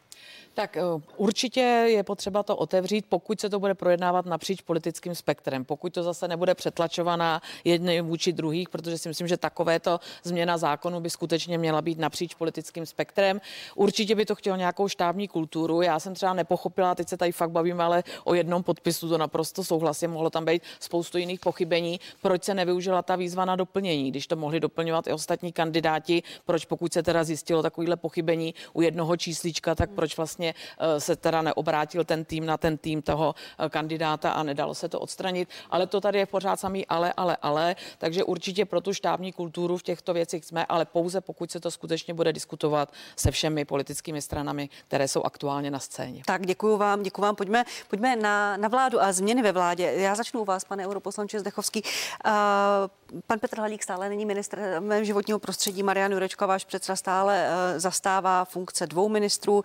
[0.60, 0.82] Tak eh,
[1.18, 6.04] určitě je potřeba to otevřít, pokud se to bude projednávat napříč politickým spektrem, pokud to
[6.04, 11.58] zase nebude přetlačovaná jedny vůči druhých, protože si myslím, že takovéto změna zákonu by skutečně
[11.58, 13.42] měla být napříč politickým spektrem.
[13.76, 15.82] Určitě by to chtělo nějakou štábní kulturu.
[15.82, 19.64] Já jsem třeba nepochopila, teď se tady fakt bavím, ale o jednom podpisu to naprosto
[19.64, 22.00] souhlasím, mohlo tam být spoustu jiných pochybení.
[22.22, 26.24] Proč se nevyužila ta výzva na doplnění, když to mohli doplňovat i ostatní kandidáti?
[26.46, 31.00] Proč, pokud se teda zjistilo takovýhle pochybení u jednoho číslička, tak proč vlastně vlastně eh,
[31.00, 35.00] se teda neobrátil ten tým na ten tým toho eh, kandidáta a nedalo se to
[35.00, 35.50] odstranit.
[35.70, 37.76] Ale to tady je pořád samý ale, ale, ale.
[37.98, 41.72] Takže určitě pro tu štábní kulturu v těchto věcech jsme, ale pouze pokud se to
[41.72, 46.22] skutečně bude diskutovat se všemi politickými stranami, které jsou aktuálně na scéně.
[46.26, 47.36] Tak děkuji vám, děkuji vám.
[47.36, 49.84] Pojďme, pojďme na, na vládu a změny ve vládě.
[49.84, 51.84] Já začnu u vás, pane europoslanče Zdechovský.
[51.84, 55.84] Uh, pan Petr Halík stále není ministrem životního prostředí.
[55.84, 59.56] Marian Jurečka, váš předseda, stále uh, zastává funkce dvou ministrů.
[59.56, 59.62] Uh,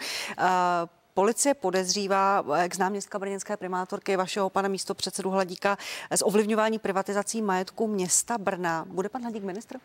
[1.15, 5.79] Policie podezřívá ex-náměstka brněnské primátorky vašeho pana místo předsedu Hladíka
[6.17, 8.85] z ovlivňování privatizací majetku města Brna.
[8.89, 9.79] Bude pan Hladík ministr?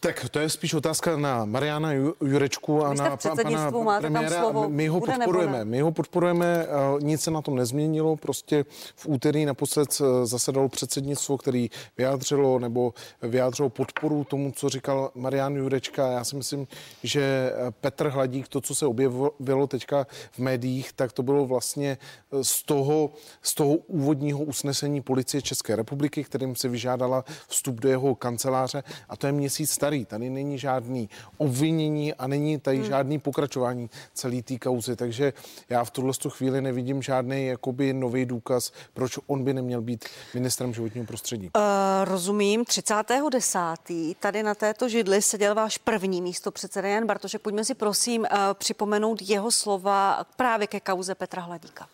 [0.00, 4.52] Tak to je spíš otázka na Mariana Jurečku a na pana premiéra.
[4.68, 5.64] My ho podporujeme.
[5.64, 6.66] My ho podporujeme,
[7.00, 8.16] nic se na tom nezměnilo.
[8.16, 8.64] Prostě
[8.96, 15.56] v úterý naposled eh, zasedalo předsednictvo, který vyjádřilo nebo vyjádřilo podporu tomu, co říkal Marian
[15.56, 16.06] Jurečka.
[16.06, 16.66] Já si myslím,
[17.02, 17.22] že
[17.54, 21.98] eh, Petr Hladík, to, co se objevilo teďka v médiích, tak to bylo vlastně
[22.32, 23.10] eh, z toho,
[23.42, 29.16] z toho úvodního usnesení policie České republiky, kterým se vyžádala vstup do jeho kanceláře a
[29.16, 32.86] to je měsíc starý starý, tady není žádný obvinění a není tady hmm.
[32.86, 35.32] žádný pokračování celé té kauzy, takže
[35.68, 40.74] já v tuhle chvíli nevidím žádný jakoby nový důkaz, proč on by neměl být ministrem
[40.74, 41.50] životního prostředí.
[41.56, 41.62] Uh,
[42.04, 44.16] rozumím, 30.10.
[44.20, 47.42] tady na této židli seděl váš první místo předseda Jan Bartošek.
[47.42, 51.88] Pojďme si prosím uh, připomenout jeho slova právě ke kauze Petra Hladíka.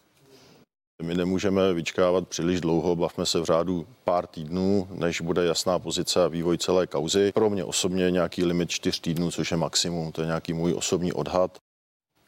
[1.02, 6.24] My nemůžeme vyčkávat příliš dlouho, bavme se v řádu pár týdnů, než bude jasná pozice
[6.24, 7.33] a vývoj celé kauzy.
[7.33, 11.12] Pro mě osobně nějaký limit čtyř týdnů, což je maximum, to je nějaký můj osobní
[11.12, 11.59] odhad.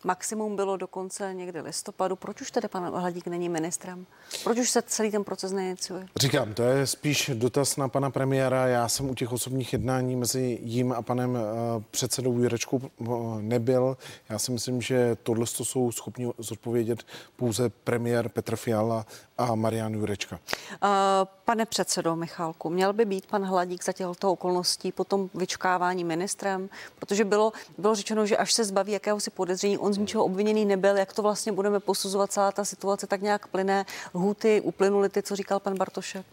[0.07, 2.17] Maximum bylo dokonce někdy listopadu.
[2.17, 4.07] Proč už tedy pan Hladík není ministrem?
[4.45, 6.07] Proč už se celý ten proces neiniciuje?
[6.17, 8.67] Říkám, to je spíš dotaz na pana premiéra.
[8.67, 11.39] Já jsem u těch osobních jednání mezi jím a panem uh,
[11.91, 13.97] předsedou Jurečkou uh, nebyl.
[14.29, 17.03] Já si myslím, že tohle jsou schopni zodpovědět
[17.37, 19.07] pouze premiér Petr Fiala
[19.39, 20.39] a Marian Jurečka.
[20.83, 20.89] Uh,
[21.45, 26.69] pane předsedo Michálku, měl by být pan Hladík za těchto okolností potom vyčkávání ministrem,
[26.99, 30.97] protože bylo, bylo řečeno, že až se zbaví jakéhosi podezření, on z ničeho obviněný nebyl,
[30.97, 35.37] jak to vlastně budeme posuzovat celá ta situace tak nějak plyné, lhuty uplynuly ty, co
[35.37, 36.27] říkal pan Bartošek?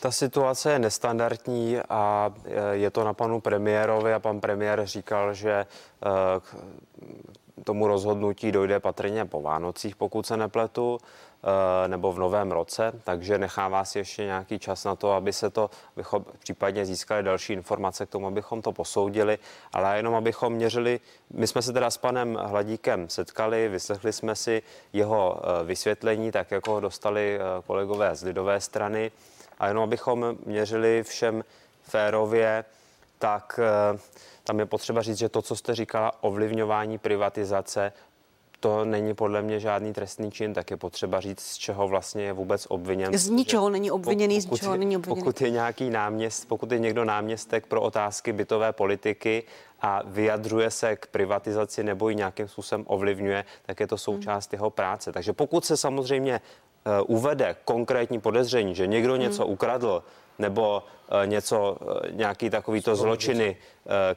[0.00, 2.34] Ta situace je nestandardní a
[2.72, 8.80] je to na panu premiérovi a pan premiér říkal, že eh, k tomu rozhodnutí dojde
[8.80, 10.98] patrně po Vánocích, pokud se nepletu.
[11.44, 15.50] Eh, nebo v novém roce, takže nechává si ještě nějaký čas na to, aby se
[15.50, 19.38] to, abychom případně získali další informace k tomu, abychom to posoudili,
[19.72, 21.00] ale jenom abychom měřili,
[21.30, 26.50] my jsme se teda s panem Hladíkem setkali, vyslechli jsme si jeho eh, vysvětlení, tak
[26.50, 29.10] jako ho dostali eh, kolegové z lidové strany.
[29.58, 31.44] A jenom abychom měřili všem
[31.82, 32.64] férově,
[33.18, 33.60] tak
[34.44, 37.92] tam je potřeba říct, že to, co jste říkala, ovlivňování privatizace,
[38.60, 42.32] to není podle mě žádný trestný čin, tak je potřeba říct, z čeho vlastně je
[42.32, 43.18] vůbec obviněn.
[43.18, 45.20] Z ničeho není obviněný, pokud, z ničeho není obviněný.
[45.20, 49.42] Pokud je nějaký náměst, pokud je někdo náměstek pro otázky bytové politiky
[49.80, 54.56] a vyjadřuje se k privatizaci nebo ji nějakým způsobem ovlivňuje, tak je to součást hmm.
[54.56, 55.12] jeho práce.
[55.12, 59.22] Takže pokud se samozřejmě uh, uvede konkrétní podezření, že někdo hmm.
[59.22, 60.02] něco ukradl
[60.38, 63.56] nebo uh, něco, uh, nějaký takovýto zločiny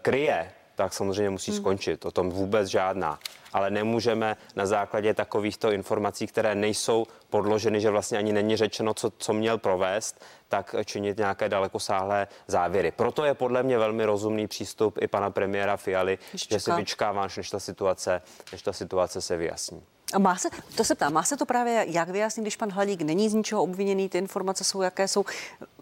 [0.02, 1.60] kryje, tak samozřejmě musí hmm.
[1.60, 2.06] skončit.
[2.06, 3.20] O tom vůbec žádná
[3.54, 9.12] ale nemůžeme na základě takovýchto informací, které nejsou podloženy, že vlastně ani není řečeno, co,
[9.18, 12.92] co měl provést, tak činit nějaké dalekosáhlé závěry.
[12.92, 16.18] Proto je podle mě velmi rozumný přístup i pana premiéra Fialy,
[16.50, 19.84] že si vyčkává, než ta situace, než ta situace se vyjasní.
[20.14, 23.02] A má se, to se ptá, má se to právě jak vyjasnit, když pan Hladík
[23.02, 25.26] není z ničeho obviněný, ty informace jsou, jaké jsou.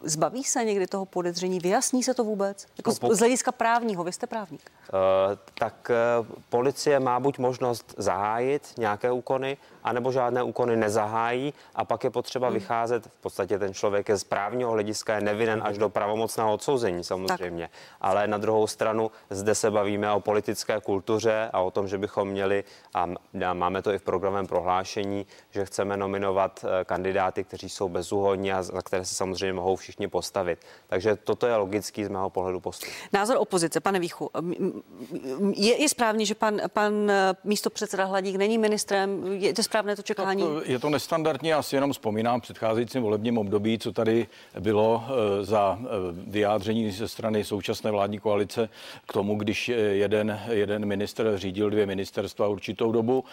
[0.04, 2.66] Zbaví se někdy toho podezření, vyjasní se to vůbec?
[2.78, 4.72] Jako no, z hlediska právního, vy jste právník.
[4.94, 11.86] Uh, tak uh, policie má buď možnost zahájit nějaké úkony, anebo žádné úkony nezahájí a
[11.86, 12.54] pak je potřeba hmm.
[12.54, 17.04] vycházet, v podstatě ten člověk je z právního hlediska je nevinen až do pravomocného odsouzení
[17.04, 17.98] samozřejmě, tak.
[18.02, 22.28] ale na druhou stranu zde se bavíme o politické kultuře a o tom, že bychom
[22.28, 22.64] měli,
[22.94, 23.08] a
[23.54, 28.64] máme to i v programovém prohlášení, že chceme nominovat eh, kandidáty, kteří jsou bezúhodní a
[28.64, 30.60] za které se samozřejmě mohou všichni postavit.
[30.88, 32.90] Takže toto je logický z mého pohledu postup.
[33.14, 34.30] Názor opozice, pane Víchu,
[35.56, 39.96] je, je správně, že pan, pan eh, místo předseda Hladík není ministrem, je to správné
[39.96, 40.44] to čekání?
[40.44, 44.28] Tak je to nestandardní, já si jenom vzpomínám předcházejícím volebním období, co tady
[44.60, 45.80] bylo eh, za
[46.12, 48.70] vyjádření ze strany současné vládní koalice
[49.08, 53.24] k tomu, když jeden, jeden minister řídil dvě ministerstva určitou dobu.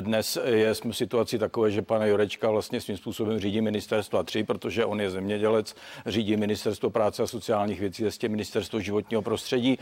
[0.00, 4.44] Dnes je jsme v situaci takové, že pana Jurečka vlastně svým způsobem řídí ministerstva tři,
[4.44, 5.74] protože on je zemědělec,
[6.06, 9.78] řídí ministerstvo práce a sociálních věcí, je ministerstvo životního prostředí.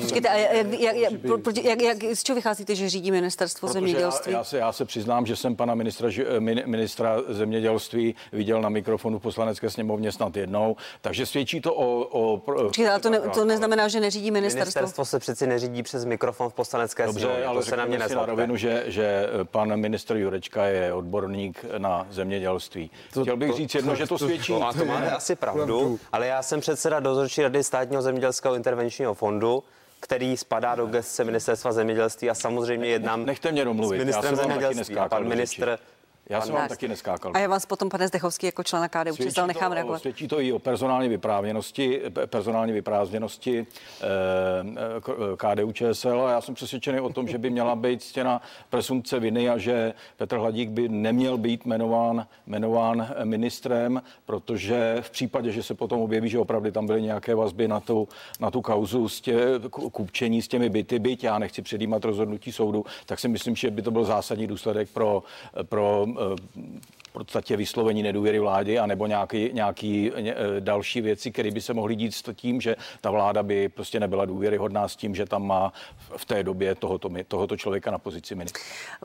[0.00, 0.96] Počkejte, a jak, jak,
[1.64, 4.32] jak, jak, jak, z čeho vycházíte, že řídí ministerstvo protože zemědělství?
[4.32, 6.08] Já, já, se, já se přiznám, že jsem pana ministra,
[6.66, 12.04] ministra zemědělství viděl na mikrofonu v poslanecké sněmovně snad jednou, takže svědčí to o...
[12.04, 14.80] o Počkejte, ale to, ne, to neznamená, že neřídí ministerstvo.
[14.80, 17.98] Ministerstvo se přeci neřídí přes mikrofon v poslanecké Dobře, sněmovně, ale to se na mě
[17.98, 22.90] na rovinu, že, že pan ministr Jurečka je odborník na zemědělství.
[23.12, 24.52] To, Chtěl bych to, říct jedno, to, že to svědčí.
[24.52, 29.62] To, to máte asi pravdu, ale já jsem předseda dozorčí rady státního zemědělského intervenčního fondu
[30.04, 33.96] který spadá do gestce ministerstva zemědělství a samozřejmě jednám Nechte mě domluvit.
[33.96, 34.96] s ministrem zemědělství.
[34.96, 35.78] A pan ministr
[36.28, 37.32] já jsem vám taky neskákal.
[37.34, 39.98] A já vás potom, pane Zdechovský, jako člena KDU ČSL nechám reagovat.
[39.98, 43.66] Svědčí to i o personální vyprávěnosti, personální vyprázdněnosti
[44.02, 44.06] eh,
[45.36, 49.48] KDU ČSL a já jsem přesvědčený o tom, že by měla být stěna presumpce viny
[49.48, 55.74] a že Petr Hladík by neměl být jmenován, jmenován ministrem, protože v případě, že se
[55.74, 58.08] potom objeví, že opravdu tam byly nějaké vazby na tu,
[58.40, 62.84] na tu kauzu s tě, kupčení s těmi byty, byť já nechci předjímat rozhodnutí soudu,
[63.06, 65.22] tak si myslím, že by to byl zásadní důsledek pro,
[65.62, 66.36] pro uh,
[67.14, 71.96] podstatě vyslovení nedůvěry vládě, anebo nějaký, nějaký ně, eh, další věci, které by se mohly
[71.96, 75.72] dít s tím, že ta vláda by prostě nebyla důvěryhodná s tím, že tam má
[76.16, 78.62] v té době tohoto, tohoto člověka na pozici ministra.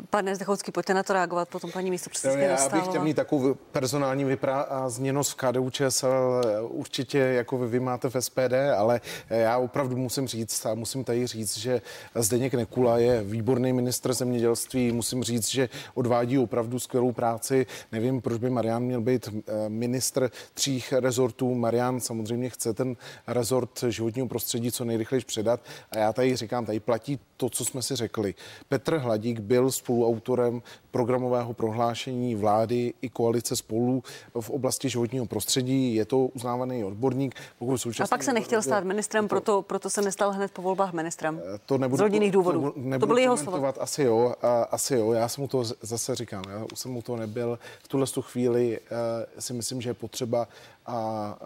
[0.10, 3.54] Pane Zdechovský, pojďte na to reagovat, potom paní místo předsedkyně Já bych chtěl mít takovou
[3.54, 9.98] personální vyprázdněnost v KDU ČSL určitě, jako vy, vy máte v SPD, ale já opravdu
[9.98, 11.82] musím říct a musím tady říct, že
[12.16, 17.66] Zdeněk Nekula je výborný ministr zemědělství, musím říct, že odvádí opravdu skvělou práci.
[17.92, 21.56] Ne nevím, proč by Marian měl být eh, ministr třích rezortů.
[21.56, 22.96] Marian samozřejmě chce ten
[23.28, 25.60] rezort životního prostředí co nejrychleji předat
[25.92, 28.36] a já tady říkám, tady platí to, co jsme si řekli.
[28.70, 34.04] Petr Hladík byl spoluautorem programového prohlášení vlády i koalice spolu
[34.40, 35.96] v oblasti životního prostředí.
[35.96, 37.36] Je to uznávaný odborník.
[37.60, 40.94] Pokud a pak se nechtěl stát ministrem, to, proto, proto se nestal hned po volbách
[40.94, 41.42] ministrem.
[41.56, 42.74] Eh, to nebudu, z rodinných důvodů.
[42.92, 43.74] To, to byly jeho slova.
[43.80, 45.12] Asi jo, a, asi jo.
[45.12, 47.60] Já jsem mu to zase říkám, já jsem mu to nebyl.
[47.84, 48.96] V tuhle chvíli uh,
[49.40, 50.48] si myslím, že je potřeba
[50.90, 51.38] a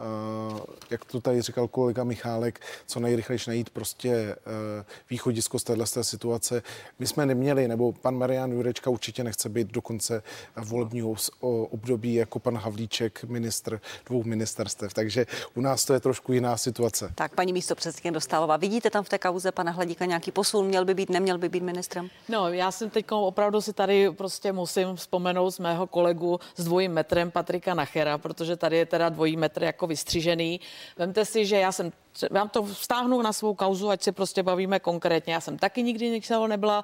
[0.53, 4.51] uh, jak to tady říkal kolega Michálek, co nejrychlejší najít prostě uh,
[5.09, 6.63] východisko z téhle situace.
[6.99, 10.23] My jsme neměli, nebo pan Marian Jurečka určitě nechce být do konce
[10.55, 11.15] volebního
[11.69, 14.93] období jako pan Havlíček, ministr dvou ministerstev.
[14.93, 15.25] Takže
[15.55, 17.11] u nás to je trošku jiná situace.
[17.15, 20.65] Tak, paní místo předsedkyně Dostálová, vidíte tam v té kauze pana Hladíka nějaký posun?
[20.65, 22.09] Měl by být, neměl by být ministrem?
[22.29, 26.91] No, já jsem teď opravdu si tady prostě musím vzpomenout z mého kolegu s dvojím
[26.91, 30.59] metrem Patrika Nachera, protože tady je teda dvojí metr jako vystřižený.
[30.97, 31.91] Vemte si, že já jsem
[32.31, 35.33] vám to vztáhnu na svou kauzu, ať se prostě bavíme konkrétně.
[35.33, 36.83] Já jsem taky nikdy nebyla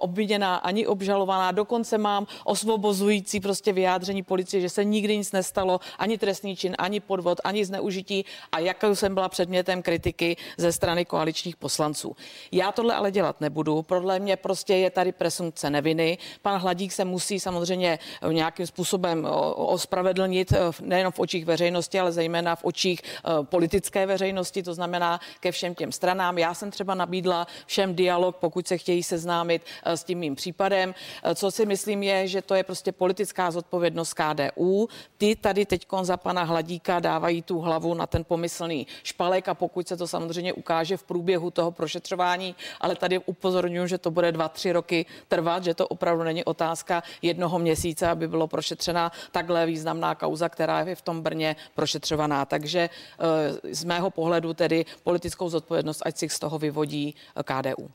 [0.00, 6.18] obviněná ani obžalovaná, dokonce mám osvobozující prostě vyjádření policie, že se nikdy nic nestalo, ani
[6.18, 11.56] trestný čin, ani podvod, ani zneužití a jakou jsem byla předmětem kritiky ze strany koaličních
[11.56, 12.16] poslanců.
[12.52, 13.82] Já tohle ale dělat nebudu.
[13.82, 16.18] Podle mě prostě je tady presumpce neviny.
[16.42, 17.98] Pan Hladík se musí samozřejmě
[18.32, 24.63] nějakým způsobem ospravedlnit eh, nejen v očích veřejnosti, ale zejména v očích eh, politické veřejnosti
[24.64, 26.38] to znamená ke všem těm stranám.
[26.38, 30.94] Já jsem třeba nabídla všem dialog, pokud se chtějí seznámit eh, s tím mým případem.
[31.22, 34.88] Eh, co si myslím je, že to je prostě politická zodpovědnost KDU.
[35.18, 39.88] Ty tady teď za pana Hladíka dávají tu hlavu na ten pomyslný špalek a pokud
[39.88, 44.48] se to samozřejmě ukáže v průběhu toho prošetřování, ale tady upozorňuji, že to bude dva,
[44.48, 50.14] tři roky trvat, že to opravdu není otázka jednoho měsíce, aby bylo prošetřena takhle významná
[50.14, 52.44] kauza, která je v tom Brně prošetřovaná.
[52.44, 57.90] Takže eh, z mého pohledu tedy politickou zodpovědnost, ať si z toho vyvodí eh, KDU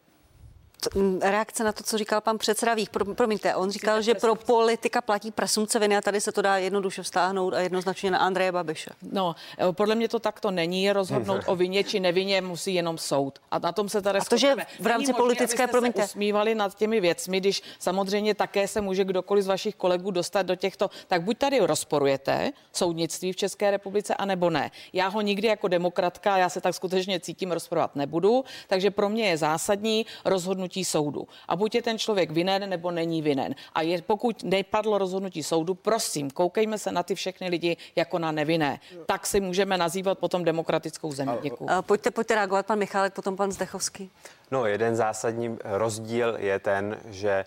[1.21, 2.89] reakce na to, co říkal pan předseda Vých.
[2.89, 6.57] Pro, promiňte, on říkal, že pro politika platí presumce viny a tady se to dá
[6.57, 8.89] jednoduše vztáhnout a jednoznačně na Andreje Babiše.
[9.11, 10.91] No, eh, podle mě to takto není.
[10.91, 13.39] Rozhodnout o vině či nevině musí jenom soud.
[13.51, 16.01] A na tom se tady A to, že v rámci možný, politické, promiňte.
[16.01, 20.41] Se usmívali nad těmi věcmi, když samozřejmě také se může kdokoliv z vašich kolegů dostat
[20.41, 24.71] do těchto, tak buď tady rozporujete soudnictví v České republice, anebo ne.
[24.93, 29.29] Já ho nikdy jako demokratka, já se tak skutečně cítím, rozporovat nebudu, takže pro mě
[29.29, 31.27] je zásadní rozhodnutí rozhodnutí soudu.
[31.47, 33.55] A buď je ten člověk vinen nebo není vinen.
[33.73, 38.31] A je, pokud nepadlo rozhodnutí soudu, prosím, koukejme se na ty všechny lidi jako na
[38.31, 38.79] nevinné.
[39.05, 41.31] Tak si můžeme nazývat potom demokratickou zemi.
[41.41, 41.69] Děkuji.
[41.81, 44.09] Pojďte, pojďte reagovat, pan Michálek, potom pan Zdechovský.
[44.51, 47.45] No, jeden zásadní rozdíl je ten, že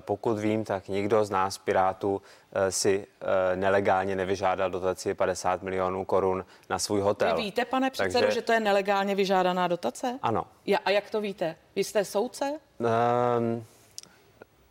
[0.00, 6.04] pokud vím, tak nikdo z nás, Pirátů, eh, si eh, nelegálně nevyžádal dotaci 50 milionů
[6.04, 7.36] korun na svůj hotel.
[7.36, 8.34] Vy víte, pane předsedo, Takže...
[8.34, 10.18] že to je nelegálně vyžádaná dotace?
[10.22, 10.44] Ano.
[10.66, 11.56] Ja, a jak to víte?
[11.76, 12.52] Vy jste soudce?
[12.78, 13.64] Um,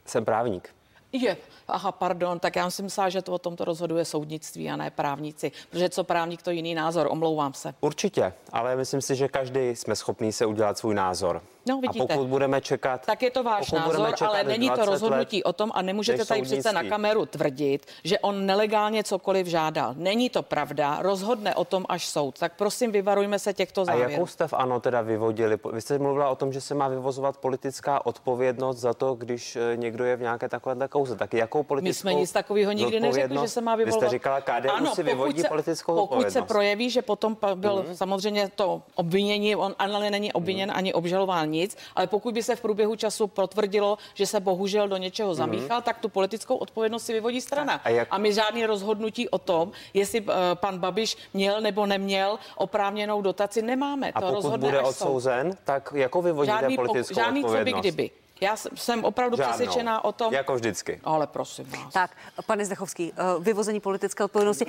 [0.06, 0.76] jsem právník.
[1.12, 4.92] Je, aha, pardon, tak já jsem myslela, že to o tomto rozhoduje soudnictví a ne
[4.92, 7.74] právníci, protože co právník, to jiný názor, omlouvám se.
[7.82, 11.42] Určitě, ale myslím si, že každý jsme schopný se udělat svůj názor.
[11.70, 12.14] No, vidíte.
[12.14, 13.06] A pokud budeme čekat.
[13.06, 16.74] Tak je to váš názor, ale není to rozhodnutí o tom a nemůžete tady přece
[16.74, 19.94] na kameru tvrdit, že on nelegálně cokoliv žádal.
[19.98, 22.40] Není to pravda, rozhodne o tom až soud.
[22.40, 24.10] Tak prosím, vyvarujme se těchto závěrů.
[24.10, 25.58] A jakou jste v ANO teda vyvodili?
[25.74, 29.78] Vy jste mluvila o tom, že se má vyvozovat politická odpovědnost za to, když eh,
[29.78, 31.16] někdo je v nějaké takovéhle kauze.
[31.16, 34.02] Tak jakou politickou My jsme nic takového nikdy neřekli, že se má vyvolovat.
[34.04, 37.86] Vy jste říkala, KDU ano, si vyvodí se, politickou Pokud se projeví, že potom byl
[37.88, 37.96] mm.
[37.96, 40.76] samozřejmě to obvinění, on ale není obviněn mm.
[40.76, 44.98] ani obžalován nic, ale pokud by se v průběhu času potvrdilo, že se bohužel do
[44.98, 45.36] něčeho mhm.
[45.36, 45.84] zamíchal, mm-hmm.
[45.84, 47.74] tak tu politickou odpovědnost si vyvodí strana.
[47.84, 48.08] A, jak...
[48.12, 53.62] a my žádný rozhodnutí o tom, jestli uh, pan Babiš měl nebo neměl oprávněnou dotaci,
[53.62, 54.12] nemáme.
[54.12, 57.76] A to pokud bude odsouzen, tak jako vyvodíte žádný, politickou žádný odpovědnost?
[57.76, 58.25] co by kdyby.
[58.42, 59.54] Já jsem opravdu Žádnou.
[59.54, 60.34] přesvědčená o tom.
[60.34, 61.00] Jako vždycky.
[61.04, 61.94] Ale prosím vás.
[61.94, 62.12] Tak,
[62.46, 64.66] pane Zdechovský, eh, vyvození politické odpovědnosti.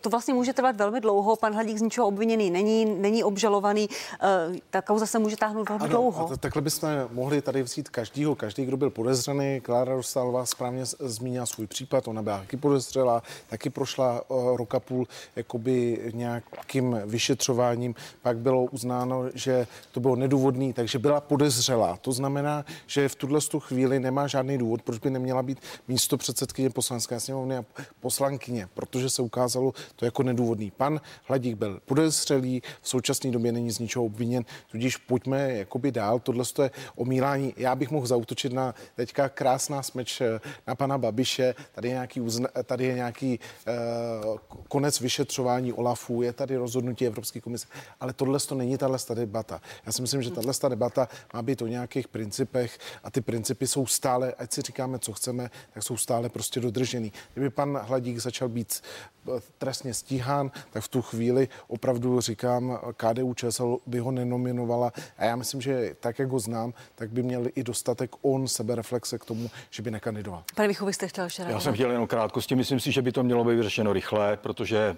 [0.00, 1.36] To vlastně může trvat velmi dlouho.
[1.36, 3.88] Pan Hladík z ničeho obviněný není, není obžalovaný.
[4.20, 4.26] Eh,
[4.70, 6.30] ta kauza se může táhnout velmi ano, dlouho.
[6.32, 9.60] A takhle bychom mohli tady vzít každýho, každý, kdo byl podezřený.
[9.60, 12.08] Klára Dostálová správně zmínila svůj případ.
[12.08, 17.94] Ona byla taky podezřelá, taky prošla eh, roka půl jakoby nějakým vyšetřováním.
[18.22, 21.96] Pak bylo uznáno, že to bylo nedůvodný, takže byla podezřelá.
[22.00, 26.70] To znamená, že v tuhle chvíli nemá žádný důvod, proč by neměla být místo předsedkyně
[26.70, 27.64] poslanecké sněmovny a
[28.00, 30.70] poslankyně, protože se ukázalo to jako nedůvodný.
[30.70, 36.18] Pan Hladík byl podezřelý, v současné době není z ničeho obviněn, tudíž pojďme jakoby dál.
[36.18, 37.54] Tohle je omílání.
[37.56, 41.54] Já bych mohl zautočit na teďka krásná smeč eh, na pana Babiše.
[41.74, 43.40] Tady je nějaký, uzna, tady je nějaký
[44.28, 44.36] uh,
[44.68, 47.66] konec vyšetřování OLAFu, je tady rozhodnutí Evropské komise,
[48.00, 49.60] ale tohle to není tahle debata.
[49.86, 53.86] Já si myslím, že tahle debata má být o nějakých principech a ty principy jsou
[53.86, 57.12] stále, ať si říkáme, co chceme, tak jsou stále prostě dodržený.
[57.34, 58.82] Kdyby pan Hladík začal být
[59.28, 65.24] eh, trestně stíhán, tak v tu chvíli opravdu říkám, KDU ČSL by ho nenominovala a
[65.24, 69.24] já myslím, že tak, jak ho znám, tak by měl i dostatek on sebereflexe k
[69.24, 70.42] tomu, že by nekandidoval.
[70.54, 72.54] Pane Vichu, jste chtěl ještě Já jsem chtěl jenom krátkosti.
[72.54, 74.96] Myslím si, že by to mělo být vyřešeno rychle, protože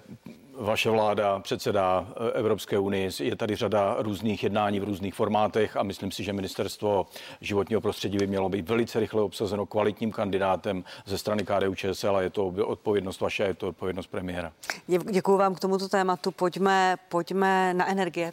[0.59, 5.83] vaše vláda, předseda eh, Evropské unie, je tady řada různých jednání v různých formátech a
[5.83, 7.07] myslím si, že ministerstvo
[7.41, 12.23] životního prostředí by mělo být velice rychle obsazeno kvalitním kandidátem ze strany KDU ČSL a
[12.23, 14.53] je to odpovědnost vaše, je to odpovědnost premiéra.
[15.11, 16.31] Děkuji vám k tomuto tématu.
[16.31, 18.33] Pojďme, pojďme na energie.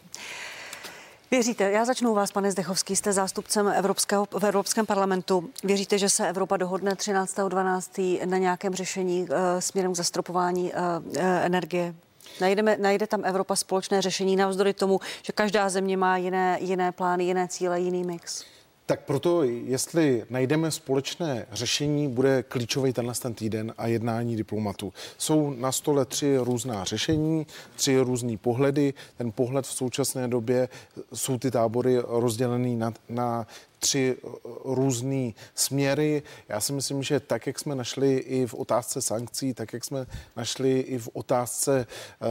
[1.30, 5.50] Věříte, já začnu vás, pane Zdechovský, jste zástupcem Evropského, v Evropském parlamentu.
[5.64, 8.26] Věříte, že se Evropa dohodne 13.12.
[8.26, 11.94] na nějakém řešení uh, směrem k zastropování uh, uh, energie?
[12.40, 17.24] Najdeme, najde tam Evropa společné řešení navzdory tomu, že každá země má jiné, jiné plány,
[17.24, 18.44] jiné cíle, jiný mix?
[18.86, 24.92] Tak proto, jestli najdeme společné řešení, bude klíčový tenhle ten týden a jednání diplomatů.
[25.18, 28.94] Jsou na stole tři různá řešení, tři různý pohledy.
[29.16, 30.68] Ten pohled v současné době
[31.14, 33.46] jsou ty tábory rozdělený na, na
[33.78, 34.28] tři eh,
[34.64, 36.22] různé směry.
[36.48, 40.06] Já si myslím, že tak, jak jsme našli i v otázce sankcí, tak, jak jsme
[40.36, 41.86] našli i v otázce
[42.20, 42.28] uh,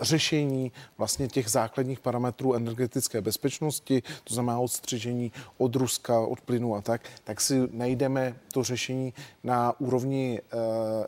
[0.00, 6.80] řešení vlastně těch základních parametrů energetické bezpečnosti, to znamená odstřižení od Ruska, od plynu a
[6.80, 9.14] tak, tak si najdeme to řešení
[9.44, 10.60] na úrovni uh,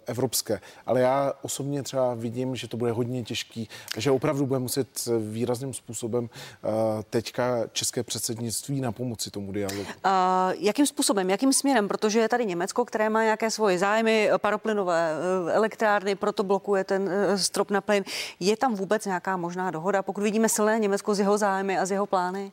[0.07, 0.61] evropské.
[0.87, 3.69] Ale já osobně třeba vidím, že to bude hodně těžký,
[3.99, 6.71] že opravdu bude muset výrazným způsobem uh,
[7.11, 9.81] teďka české předsednictví na pomoci tomu dialogu.
[9.81, 10.11] Uh,
[10.59, 11.89] jakým způsobem, jakým směrem?
[11.89, 15.13] Protože je tady Německo, které má nějaké svoje zájmy, paroplynové
[15.49, 18.05] eh, elektrárny, proto blokuje ten eh, strop na plyn.
[18.41, 21.91] Je tam vůbec nějaká možná dohoda, pokud vidíme silné Německo z jeho zájmy a z
[21.91, 22.53] jeho plány?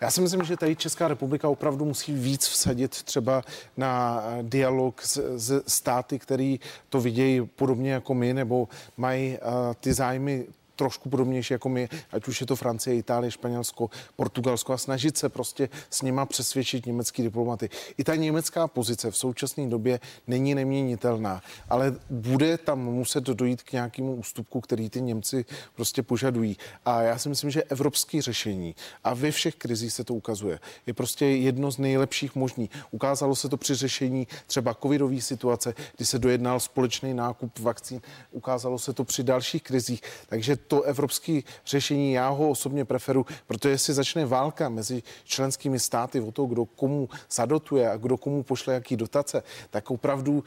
[0.00, 3.42] Já si myslím, že tady Česká republika opravdu musí víc vsadit třeba
[3.76, 9.94] na dialog s, s státy, který to vidějí podobně jako my, nebo mají uh, ty
[9.94, 10.46] zájmy
[10.76, 15.28] trošku podobnější jako my, ať už je to Francie, Itálie, Španělsko, Portugalsko a snažit se
[15.28, 17.70] prostě s nima přesvědčit německý diplomaty.
[17.98, 23.72] I ta německá pozice v současné době není neměnitelná, ale bude tam muset dojít k
[23.72, 25.44] nějakému ústupku, který ty Němci
[25.74, 26.56] prostě požadují.
[26.84, 30.94] A já si myslím, že evropské řešení, a ve všech krizích se to ukazuje, je
[30.94, 32.70] prostě jedno z nejlepších možných.
[32.90, 38.00] Ukázalo se to při řešení třeba covidové situace, kdy se dojednal společný nákup vakcín,
[38.30, 40.02] ukázalo se to při dalších krizích.
[40.28, 46.20] Takže to evropské řešení já ho osobně preferu, protože jestli začne válka mezi členskými státy
[46.20, 50.32] o to, kdo komu zadotuje a kdo komu pošle jaký dotace, tak opravdu...
[50.32, 50.42] Uh,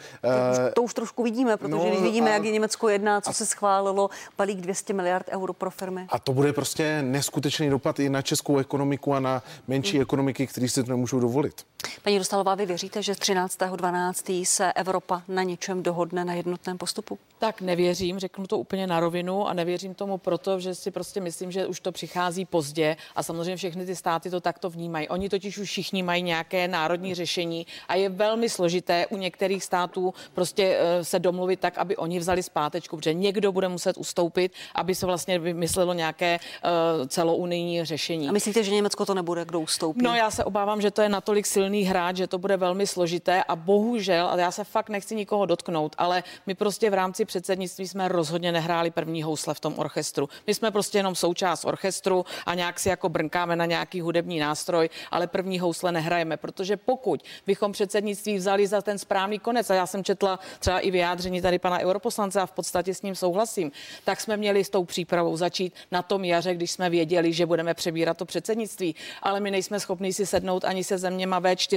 [0.74, 3.34] to už trošku vidíme, protože no, když vidíme, a, jak je Německo jedná, co a,
[3.34, 6.08] se schválilo, balík 200 miliard euro pro firmy.
[6.10, 10.02] A to bude prostě neskutečný dopad i na českou ekonomiku a na menší hmm.
[10.02, 11.66] ekonomiky, které si to nemůžou dovolit.
[12.04, 14.46] Paní Dostalová, vy věříte, že 13.12.
[14.46, 17.20] se Evropa na něčem dohodne na jednotném postupu?
[17.40, 21.52] Tak nevěřím, řeknu to úplně na rovinu a nevěřím tomu proto, že si prostě myslím,
[21.52, 25.10] že už to přichází pozdě a samozřejmě všechny ty státy to takto vnímají.
[25.10, 30.14] Oni totiž už všichni mají nějaké národní řešení a je velmi složité u některých států
[30.34, 34.96] prostě eh, se domluvit tak, aby oni vzali zpátečku, protože někdo bude muset ustoupit, aby
[34.96, 38.30] se vlastně vymyslelo nějaké uh, celounijní řešení.
[38.30, 40.04] A myslíte, že Německo to nebude, kdo ustoupí?
[40.04, 43.44] No já se obávám, že to je natolik silný hráč, že to bude velmi složité
[43.44, 47.88] a bohužel, ale já se fakt nechci nikoho dotknout, ale my prostě v rámci předsednictví
[47.88, 50.30] jsme rozhodně nehráli první housle v tom orchestru.
[50.48, 54.90] My jsme prostě jenom součást orchestru a nějak si jako brnkáme na nějaký hudební nástroj,
[55.12, 59.88] ale první housle nehrajeme, protože pokud bychom předsednictví vzali za ten správný konec, a já
[59.88, 63.72] jsem četla třeba i vyjádření tady pana europoslance a v podstatě s ním souhlasím,
[64.04, 67.74] tak jsme měli s tou přípravou začít na tom jaře, když jsme věděli, že budeme
[67.74, 71.75] přebírat to předsednictví, ale my nejsme schopni si sednout ani se zeměma V4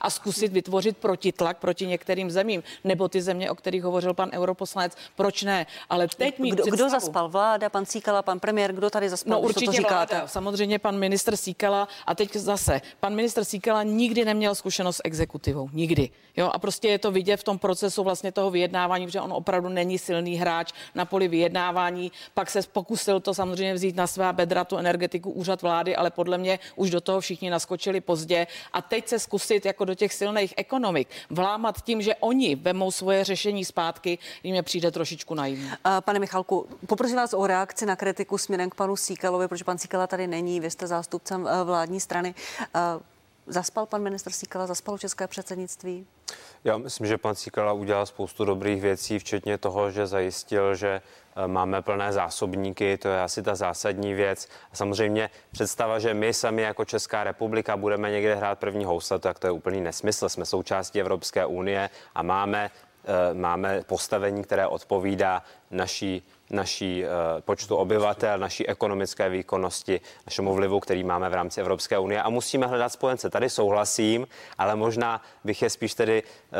[0.00, 4.92] a zkusit vytvořit protitlak proti některým zemím, nebo ty země, o kterých hovořil pan europoslanec,
[5.16, 5.66] proč ne?
[5.90, 7.70] Ale teď mít kdo, představu, kdo zaspal vláda?
[7.70, 10.14] pan Síkala, pan premiér, kdo tady zaspal, No určitě to říkáte?
[10.14, 15.02] vláda, samozřejmě pan minister Síkala a teď zase, pan minister Síkala nikdy neměl zkušenost s
[15.04, 16.10] exekutivou, nikdy.
[16.36, 19.68] Jo, a prostě je to vidět v tom procesu vlastně toho vyjednávání, že on opravdu
[19.68, 22.12] není silný hráč na poli vyjednávání.
[22.34, 26.38] Pak se pokusil to samozřejmě vzít na svá bedra tu energetiku úřad vlády, ale podle
[26.38, 28.46] mě už do toho všichni naskočili pozdě.
[28.72, 33.24] A teď se zkusit jako do těch silných ekonomik vlámat tím, že oni vemou svoje
[33.24, 35.70] řešení zpátky, jim přijde trošičku naivní.
[36.00, 40.06] Pane Michalku, poprosím vás o reakci na kritiku směrem k panu Síkalovi, protože pan Síkala
[40.06, 42.34] tady není, vy jste zástupcem eh, vládní strany.
[43.48, 46.06] Eh, zaspal pan minister Síkala, zaspalo české předsednictví?
[46.64, 51.02] Já myslím, že pan Síkala udělal spoustu dobrých věcí, včetně toho, že zajistil, že
[51.36, 54.48] eh, máme plné zásobníky, to je asi ta zásadní věc.
[54.72, 59.38] A samozřejmě představa, že my sami jako Česká republika budeme někde hrát první housle, tak
[59.38, 60.28] to je úplný nesmysl.
[60.28, 62.70] Jsme součástí Evropské unie a máme,
[63.32, 71.04] máme postavení, které odpovídá naší naší uh, počtu obyvatel, naší ekonomické výkonnosti, našemu vlivu, který
[71.04, 73.30] máme v rámci Evropské unie a musíme hledat spojence.
[73.30, 74.26] Tady souhlasím,
[74.58, 76.56] ale možná bych je spíš tedy uh,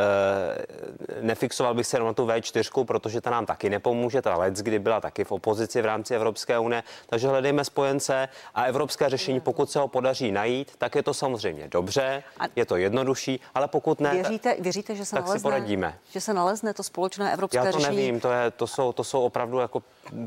[1.20, 4.22] nefixoval bych se jenom na tu V4, protože ta nám taky nepomůže.
[4.22, 8.64] Ta let, kdy byla taky v opozici v rámci Evropské unie, takže hledejme spojence a
[8.64, 12.22] evropské řešení, pokud se ho podaří najít, tak je to samozřejmě dobře,
[12.57, 15.99] je to jednodušší, ale pokud ne, věříte, věříte že se tak nalezne, si poradíme.
[16.11, 17.97] Že se nalezne to společné evropské Já to řešení?
[17.97, 19.75] nevím, to, je, to, jsou, to jsou opravdu jako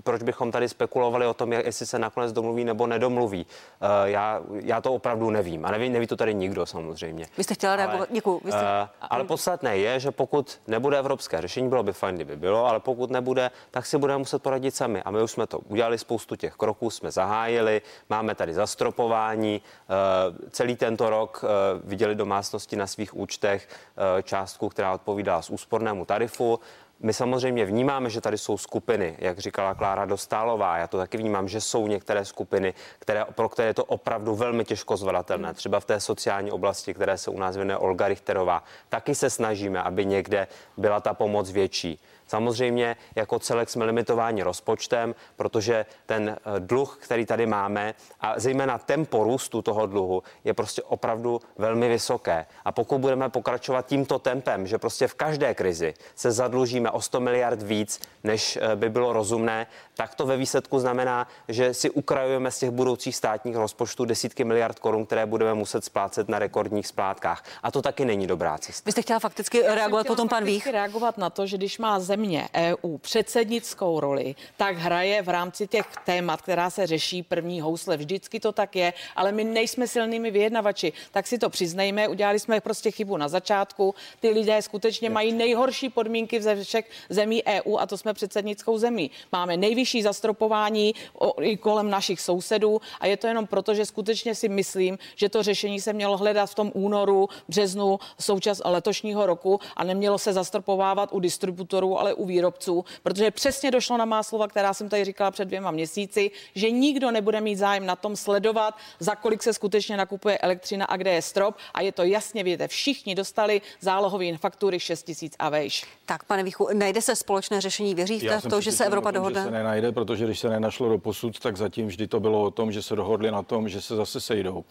[0.03, 3.45] proč bychom tady spekulovali o tom, jestli se nakonec domluví nebo nedomluví.
[3.45, 5.65] Uh, já, já to opravdu nevím.
[5.65, 7.25] A neví, neví to tady nikdo samozřejmě.
[7.37, 8.09] Vy jste chtěla reagovat?
[8.11, 8.39] Děkuji.
[8.39, 8.49] Jste...
[8.49, 12.79] Uh, ale podstatné je, že pokud nebude evropské řešení, bylo by fajn, kdyby bylo, ale
[12.79, 15.03] pokud nebude, tak si budeme muset poradit sami.
[15.03, 19.61] A my už jsme to udělali, spoustu těch kroků jsme zahájili, máme tady zastropování.
[19.61, 21.49] Uh, celý tento rok uh,
[21.89, 26.59] viděli domácnosti na svých účtech uh, částku, která odpovídá z úspornému tarifu.
[27.01, 30.77] My samozřejmě vnímáme, že tady jsou skupiny, jak říkala Klára Dostálová.
[30.77, 34.65] Já to taky vnímám, že jsou některé skupiny, které, pro které je to opravdu velmi
[34.65, 35.53] těžko zvladatelné.
[35.53, 38.63] Třeba v té sociální oblasti, které se u nás věnuje Olga Richterová.
[38.89, 40.47] Taky se snažíme, aby někde
[40.77, 41.99] byla ta pomoc větší.
[42.30, 48.77] Samozřejmě jako celek jsme limitováni rozpočtem, protože ten eh, dluh, který tady máme a zejména
[48.77, 52.45] tempo růstu toho dluhu je prostě opravdu velmi vysoké.
[52.65, 57.19] A pokud budeme pokračovat tímto tempem, že prostě v každé krizi se zadlužíme o 100
[57.19, 62.51] miliard víc, než eh, by bylo rozumné, tak to ve výsledku znamená, že si ukrajujeme
[62.51, 67.43] z těch budoucích státních rozpočtů desítky miliard korun, které budeme muset splácet na rekordních splátkách.
[67.63, 68.86] A to taky není dobrá cesta.
[68.86, 70.67] Vy jste chtěla fakticky reagovat potom pan Vích?
[70.67, 72.18] reagovat na to, že když má země
[72.53, 77.97] EU předsednickou roli, tak hraje v rámci těch témat, která se řeší první housle.
[77.97, 80.93] Vždycky to tak je, ale my nejsme silnými vyjednavači.
[81.11, 83.95] Tak si to přiznejme, udělali jsme prostě chybu na začátku.
[84.20, 89.11] Ty lidé skutečně mají nejhorší podmínky ze všech zemí EU a to jsme předsednickou zemí.
[89.32, 94.36] Máme nejvyšší zastropování o, i kolem našich sousedů a je to jenom proto, že skutečně
[94.36, 99.59] si myslím, že to řešení se mělo hledat v tom únoru, březnu součas letošního roku
[99.76, 104.47] a nemělo se zastropovávat u distributorů, ale u výrobců, protože přesně došlo na má slova,
[104.47, 108.78] která jsem tady říkala před dvěma měsíci, že nikdo nebude mít zájem na tom sledovat,
[108.99, 111.55] za kolik se skutečně nakupuje elektřina a kde je strop.
[111.74, 115.86] A je to jasně vidět, všichni dostali zálohové faktury 6 tisíc a vejš.
[116.05, 117.95] Tak, pane Víchu, najde se společné řešení.
[117.95, 119.39] Věříte v to, že se Evropa dohodne?
[119.39, 122.51] Že se nenajde, protože když se nenašlo do posud, tak zatím vždy to bylo o
[122.51, 124.64] tom, že se dohodli na tom, že se zase sejdou.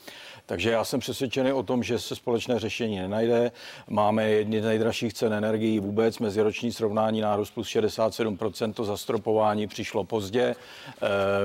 [0.46, 3.52] Takže já jsem přesvědčený o tom, že se společné řešení nenajde.
[3.88, 10.04] Máme jedny z nejdražších cen energií vůbec, meziroční srovnání nárůst plus 67%, to zastropování přišlo
[10.04, 10.54] pozdě.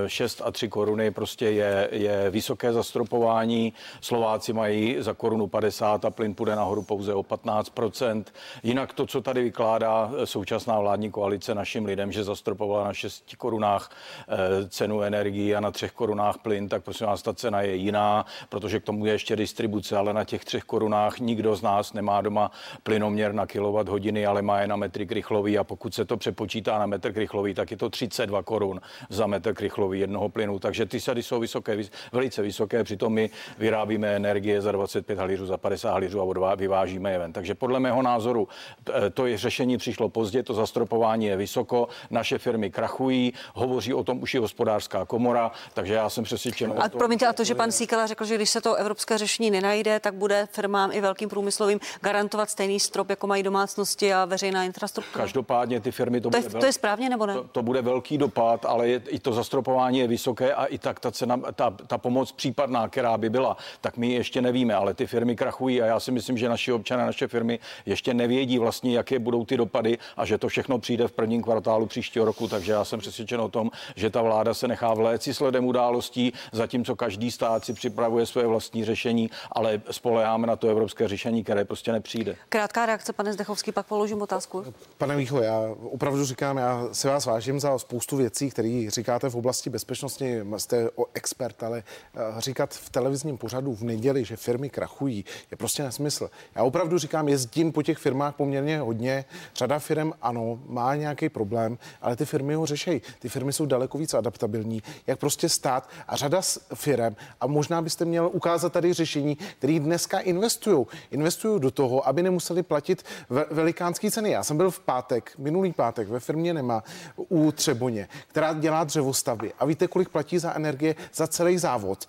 [0.07, 3.73] 6 eh, a 3 koruny prostě je, je vysoké zastropování.
[4.01, 8.23] Slováci mají za korunu 50 a plyn půjde nahoru pouze o 15%.
[8.63, 13.91] Jinak to, co tady vykládá současná vládní koalice našim lidem, že zastropovala na 6 korunách
[14.27, 18.25] eh, cenu energii a na 3 korunách plyn, tak prosím vás, ta cena je jiná,
[18.49, 22.21] protože k tomu je ještě distribuce, ale na těch 3 korunách nikdo z nás nemá
[22.21, 22.51] doma
[22.84, 26.80] plynoměr na kilowatt hodiny, ale má je na metry krychlový a pokud se to přepočítá
[26.80, 30.59] na metr krychlový, tak je to 32 korun za metr krychlový jednoho plynu.
[30.59, 31.78] Takže ty sady jsou vysoké,
[32.11, 37.20] velice vysoké, přitom my vyrábíme energie za 25 halířů, za 50 halířů a vyvážíme je
[37.20, 37.34] ven.
[37.34, 38.47] Takže podle mého názoru
[38.89, 44.03] eh, to je řešení přišlo pozdě, to zastropování je vysoko, naše firmy krachují, hovoří o
[44.03, 46.74] tom už i hospodářská komora, takže já jsem přesvědčen.
[46.78, 49.99] A promiňte, a to, že pan Síkela řekl, že když se to evropské řešení nenajde,
[49.99, 55.24] tak bude firmám i velkým průmyslovým garantovat stejný strop, jako mají domácnosti a veřejná infrastruktura?
[55.24, 57.34] Každopádně každopádně ty firmy to, To je, bude to je správně nebo ne?
[57.34, 60.99] to, to bude velký dopad, ale je, i to zastropování je vysoké a i tak
[60.99, 65.08] ta cena, ta, ta pomoc případná, která by byla, tak my ještě nevíme, ale ty
[65.08, 69.20] firmy krachují a já si myslím, že naši občané, naše firmy ještě nevědí vlastně, jaké
[69.20, 72.86] budou ty dopady a že to všechno přijde v prvním kvartálu příštího roku, takže já
[72.86, 77.66] jsem přesvědčen o tom, že ta vláda se nechá vléci sledem událostí, zatímco každý stát
[77.66, 82.36] si připravuje své vlastní řešení, ale spoleháme na to evropské řešení, které prostě nepřijde.
[82.49, 84.66] Krátká reakce, pane Zdechovský, pak položím otázku.
[84.97, 89.36] Pane Vícho, já opravdu říkám, já si vás vážím za spoustu věcí, které říkáte v
[89.36, 91.84] oblasti bezpečnosti, jste o expert, ale
[92.16, 96.30] eh, říkat v televizním pořadu v neděli, že firmy krachují, je prostě nesmysl.
[96.56, 99.26] Já opravdu říkám, jezdím po těch firmách poměrně hodně.
[99.56, 103.02] Řada firm, ano, má nějaký problém, ale ty firmy ho řeší.
[103.20, 106.41] Ty firmy jsou daleko víc adaptabilní, jak prostě stát a řada
[106.74, 107.16] firm.
[107.41, 110.86] A možná byste měl ukázat tady řešení, které dneska investují.
[111.12, 113.04] Investují do toho, aby nemuseli platit
[113.52, 114.30] velikánské ceny.
[114.30, 116.84] Já jsem byl v pátek, minulý pátek ve firmě Nema
[117.29, 119.53] u Třeboně, která dělá dřevostavby.
[119.59, 122.07] A víte, kolik platí za energie za celý závod?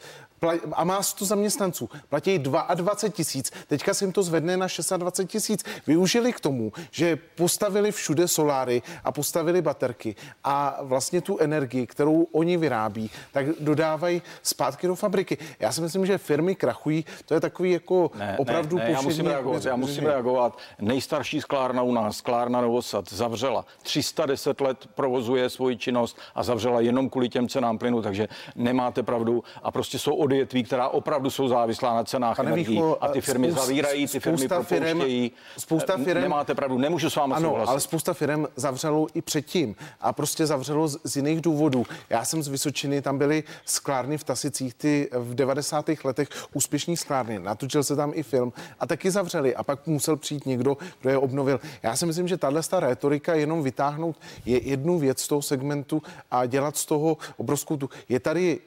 [0.72, 4.66] A má 100 zaměstnanců, platí 22 tisíc, teďka se jim to zvedne na
[4.96, 5.64] 26 tisíc.
[5.86, 12.22] Využili k tomu, že postavili všude soláry a postavili baterky a vlastně tu energii, kterou
[12.22, 15.38] oni vyrábí, tak dodávají zpátky do fabriky.
[15.60, 19.00] Já si myslím, že firmy krachují, to je takový jako ne, opravdu ne, ne, já
[19.00, 20.58] musím reagovat, já musím reagovat.
[20.80, 23.64] Nejstarší sklárna u nás, sklárna Novosad, zavřela.
[23.82, 29.44] 310 let provozuje svoji činnost a zavřela jenom kvůli těm cenám plynu, takže nemáte pravdu
[29.62, 33.20] a prostě jsou od odvětví, která opravdu jsou závislá na cenách Pane energií a ty
[33.20, 35.32] firmy spoust, zavírají, ty firmy propouštějí.
[35.58, 37.70] Spousta firm, Nemáte pravdu, nemůžu s vámi ano, souhlasit.
[37.70, 41.86] ale spousta firm zavřelo i předtím a prostě zavřelo z, z jiných důvodů.
[42.10, 45.90] Já jsem z Vysočiny, tam byly sklárny v Tasicích, ty v 90.
[46.04, 47.38] letech úspěšní sklárny.
[47.38, 51.18] Natočil se tam i film a taky zavřeli a pak musel přijít někdo, kdo je
[51.18, 51.60] obnovil.
[51.82, 56.46] Já si myslím, že tahle retorika jenom vytáhnout je jednu věc z toho segmentu a
[56.46, 57.90] dělat z toho obrovskou tu.
[58.08, 58.60] Je tady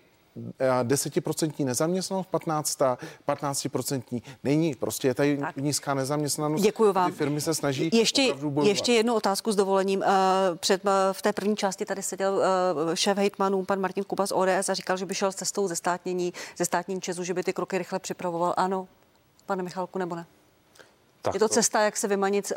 [0.84, 2.80] desetiprocentní nezaměstnanost, 15,
[3.28, 4.76] 15% není.
[4.76, 5.58] Prostě je tady tak.
[5.58, 6.62] nízká nezaměstnanost.
[6.62, 7.12] Děkuji vám.
[7.12, 8.34] Ty firmy se snaží ještě,
[8.64, 10.04] ještě jednu otázku s dovolením.
[10.04, 10.08] Eh,
[10.56, 12.42] před, eh, v té první části tady seděl
[12.92, 15.76] eh, šéf hejtmanů, pan Martin Kuba z ODS a říkal, že by šel cestou ze
[15.76, 18.54] státnění, ze státním Česu, že by ty kroky rychle připravoval.
[18.58, 18.88] Ano,
[19.46, 20.26] pane Michalku, nebo ne?
[21.22, 22.52] Tak je to, to cesta, jak se vymanit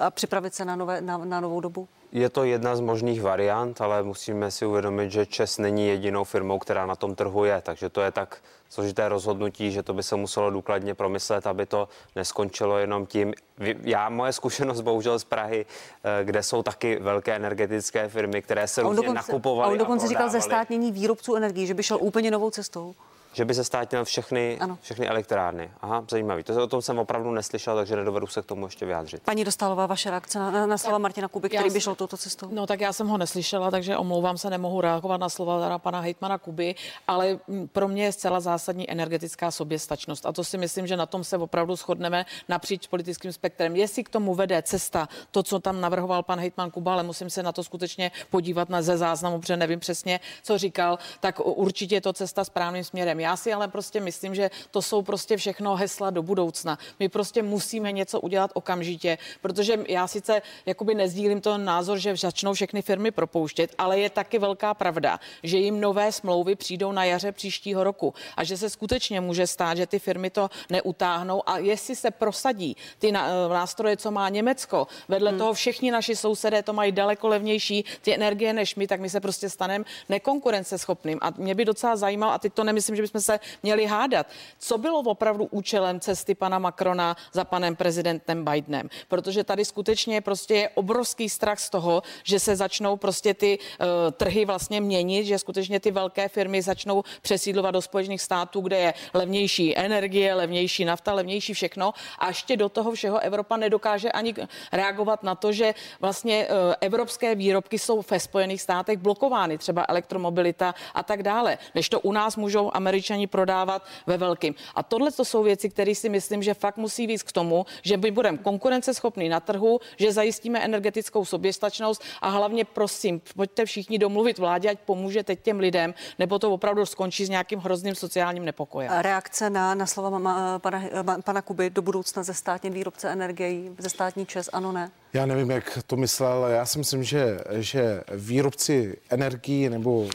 [0.00, 1.88] a připravit se na, nové, na, na novou dobu?
[2.12, 6.58] Je to jedna z možných variant, ale musíme si uvědomit, že Čes není jedinou firmou,
[6.58, 8.38] která na tom trhu je, takže to je tak
[8.70, 13.34] složité rozhodnutí, že to by se muselo důkladně promyslet, aby to neskončilo jenom tím.
[13.82, 15.66] Já, moje zkušenost bohužel z Prahy,
[16.04, 19.68] eh, kde jsou taky velké energetické firmy, které se různě nakupovaly.
[19.68, 22.94] A on dokonce a říkal ze státnění výrobců energií, že by šel úplně novou cestou
[23.32, 25.70] že by se státnil všechny, všechny elektrárny.
[25.80, 26.42] Aha, zajímavý.
[26.42, 29.22] To, o tom jsem opravdu neslyšel, takže nedovedu se k tomu ještě vyjádřit.
[29.22, 32.48] Paní Dostalová, vaše reakce na, na slova Martina Kuby, který by šel touto cestou?
[32.50, 36.38] No tak já jsem ho neslyšela, takže omlouvám se, nemohu reagovat na slova pana hejtmana
[36.38, 36.74] Kuby,
[37.08, 37.38] ale
[37.72, 40.26] pro mě je zcela zásadní energetická soběstačnost.
[40.26, 43.76] A to si myslím, že na tom se opravdu shodneme napříč politickým spektrem.
[43.76, 47.42] Jestli k tomu vede cesta, to, co tam navrhoval pan hejtman Kuba, ale musím se
[47.42, 52.00] na to skutečně podívat na ze záznamu, protože nevím přesně, co říkal, tak určitě je
[52.00, 53.20] to cesta správným směrem.
[53.22, 56.78] Já si ale prostě myslím, že to jsou prostě všechno hesla do budoucna.
[57.00, 62.54] My prostě musíme něco udělat okamžitě, protože já sice jakoby nezdílím to názor, že začnou
[62.54, 67.32] všechny firmy propouštět, ale je taky velká pravda, že jim nové smlouvy přijdou na jaře
[67.32, 71.96] příštího roku a že se skutečně může stát, že ty firmy to neutáhnou a jestli
[71.96, 75.38] se prosadí ty nástroje, co má Německo, vedle hmm.
[75.38, 79.20] toho všichni naši sousedé to mají daleko levnější ty energie než my, tak my se
[79.20, 81.18] prostě staneme nekonkurenceschopným.
[81.22, 84.26] A mě by docela zajímalo, a teď to nemyslím, že bychom se měli hádat.
[84.58, 88.88] Co bylo opravdu účelem cesty pana Macrona za panem prezidentem Bidenem?
[89.08, 93.86] Protože tady skutečně prostě je obrovský strach z toho, že se začnou prostě ty uh,
[94.12, 98.94] trhy vlastně měnit, že skutečně ty velké firmy začnou přesídlovat do Spojených států, kde je
[99.14, 101.92] levnější energie, levnější nafta, levnější všechno.
[102.18, 104.34] A ještě do toho všeho Evropa nedokáže ani
[104.72, 110.74] reagovat na to, že vlastně uh, evropské výrobky jsou ve Spojených státech blokovány, třeba elektromobilita
[110.94, 111.58] a tak dále.
[111.74, 112.70] Než to u nás můžou
[113.02, 114.54] američani prodávat ve velkým.
[114.74, 117.96] A tohle to jsou věci, které si myslím, že fakt musí víc k tomu, že
[117.96, 124.38] my budeme konkurenceschopní na trhu, že zajistíme energetickou soběstačnost a hlavně prosím, pojďte všichni domluvit
[124.38, 128.92] vládě, ať pomůže teď těm lidem, nebo to opravdu skončí s nějakým hrozným sociálním nepokojem.
[128.92, 130.10] Reakce na, na slova
[130.58, 130.88] pana,
[131.24, 134.90] pana Kuby do budoucna ze státní výrobce energií, ze státní čes, ano, ne?
[135.14, 136.44] Já nevím, jak to myslel.
[136.44, 140.08] Já si myslím, že, že výrobci energii nebo,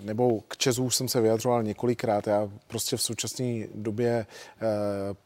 [0.00, 2.26] nebo k Česu jsem se vyjadřoval několikrát.
[2.26, 4.66] Já prostě v současné době, eh,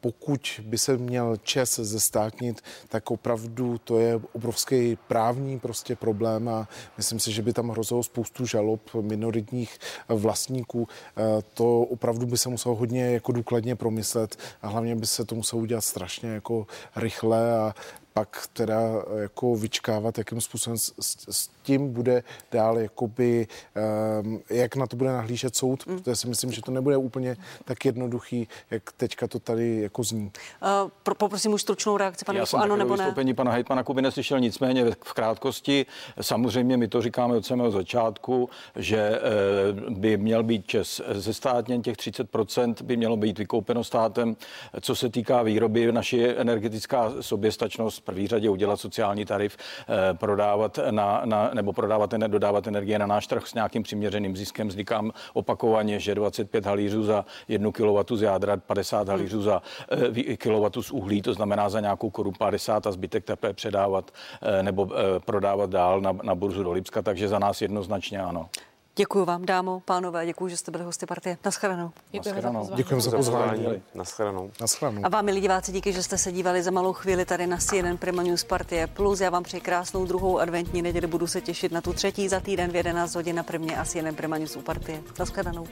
[0.01, 6.67] pokud by se měl Čes zestátnit, tak opravdu to je obrovský právní prostě problém a
[6.97, 9.77] myslím si, že by tam hrozilo spoustu žalob minoritních
[10.09, 10.87] vlastníků.
[11.17, 11.21] Eh,
[11.53, 15.61] to opravdu by se muselo hodně jako důkladně promyslet a hlavně by se to muselo
[15.61, 17.75] udělat strašně jako rychle a
[18.17, 18.81] pak teda
[19.21, 20.93] jako vyčkávat, jakým způsobem s,
[21.29, 23.47] s tím bude dál, jakoby,
[24.21, 25.97] um, jak na to bude nahlížet soud, mm.
[25.99, 30.31] protože si myslím, že to nebude úplně tak jednoduchý, jak teďka to tady jako zní.
[30.83, 33.03] Uh, poprosím už stručnou reakci, pane Já jsem ano nebo ne?
[33.03, 35.85] vystoupení pana hejtmana Kuby neslyšel, nicméně v krátkosti,
[36.21, 39.21] samozřejmě my to říkáme od samého začátku, že eh,
[39.89, 44.35] by měl být Čes ze státně, těch 30% by mělo být vykoupeno státem.
[44.81, 51.21] Co se týká výroby, naše energetická soběstačnost první řadě udělat sociální tarif, eh, prodávat na,
[51.25, 54.71] na, nebo prodávat, dodávat energie na náš trh s nějakým přiměřeným ziskem.
[54.71, 59.61] Říkám opakovaně, že 25 halířů za jednu kW z jádra, 50 halířů za
[60.27, 64.63] eh, kW z uhlí, to znamená za nějakou korunu 50 a zbytek teprve předávat eh,
[64.63, 64.89] nebo
[65.25, 68.49] prodávat dál na, na burzu do Lipska, takže za nás jednoznačně ano.
[68.97, 71.37] Děkuji vám, dámo, pánové, děkuji, že jste byli hosty partie.
[71.45, 71.91] Naschledanou.
[72.11, 72.75] Děkujeme za pozvání.
[72.75, 73.83] Děkujeme za pozvání.
[73.95, 74.51] Naschledanou.
[75.03, 77.97] A vám, milí diváci, díky, že jste se dívali za malou chvíli tady na CNN
[77.99, 79.19] Prima News Partie Plus.
[79.19, 81.07] Já vám přeji krásnou druhou adventní neděli.
[81.07, 84.15] Budu se těšit na tu třetí za týden v 11 hodin na Primě a CNN
[84.15, 85.01] Prima News u partie.
[85.19, 85.67] Naschledanou.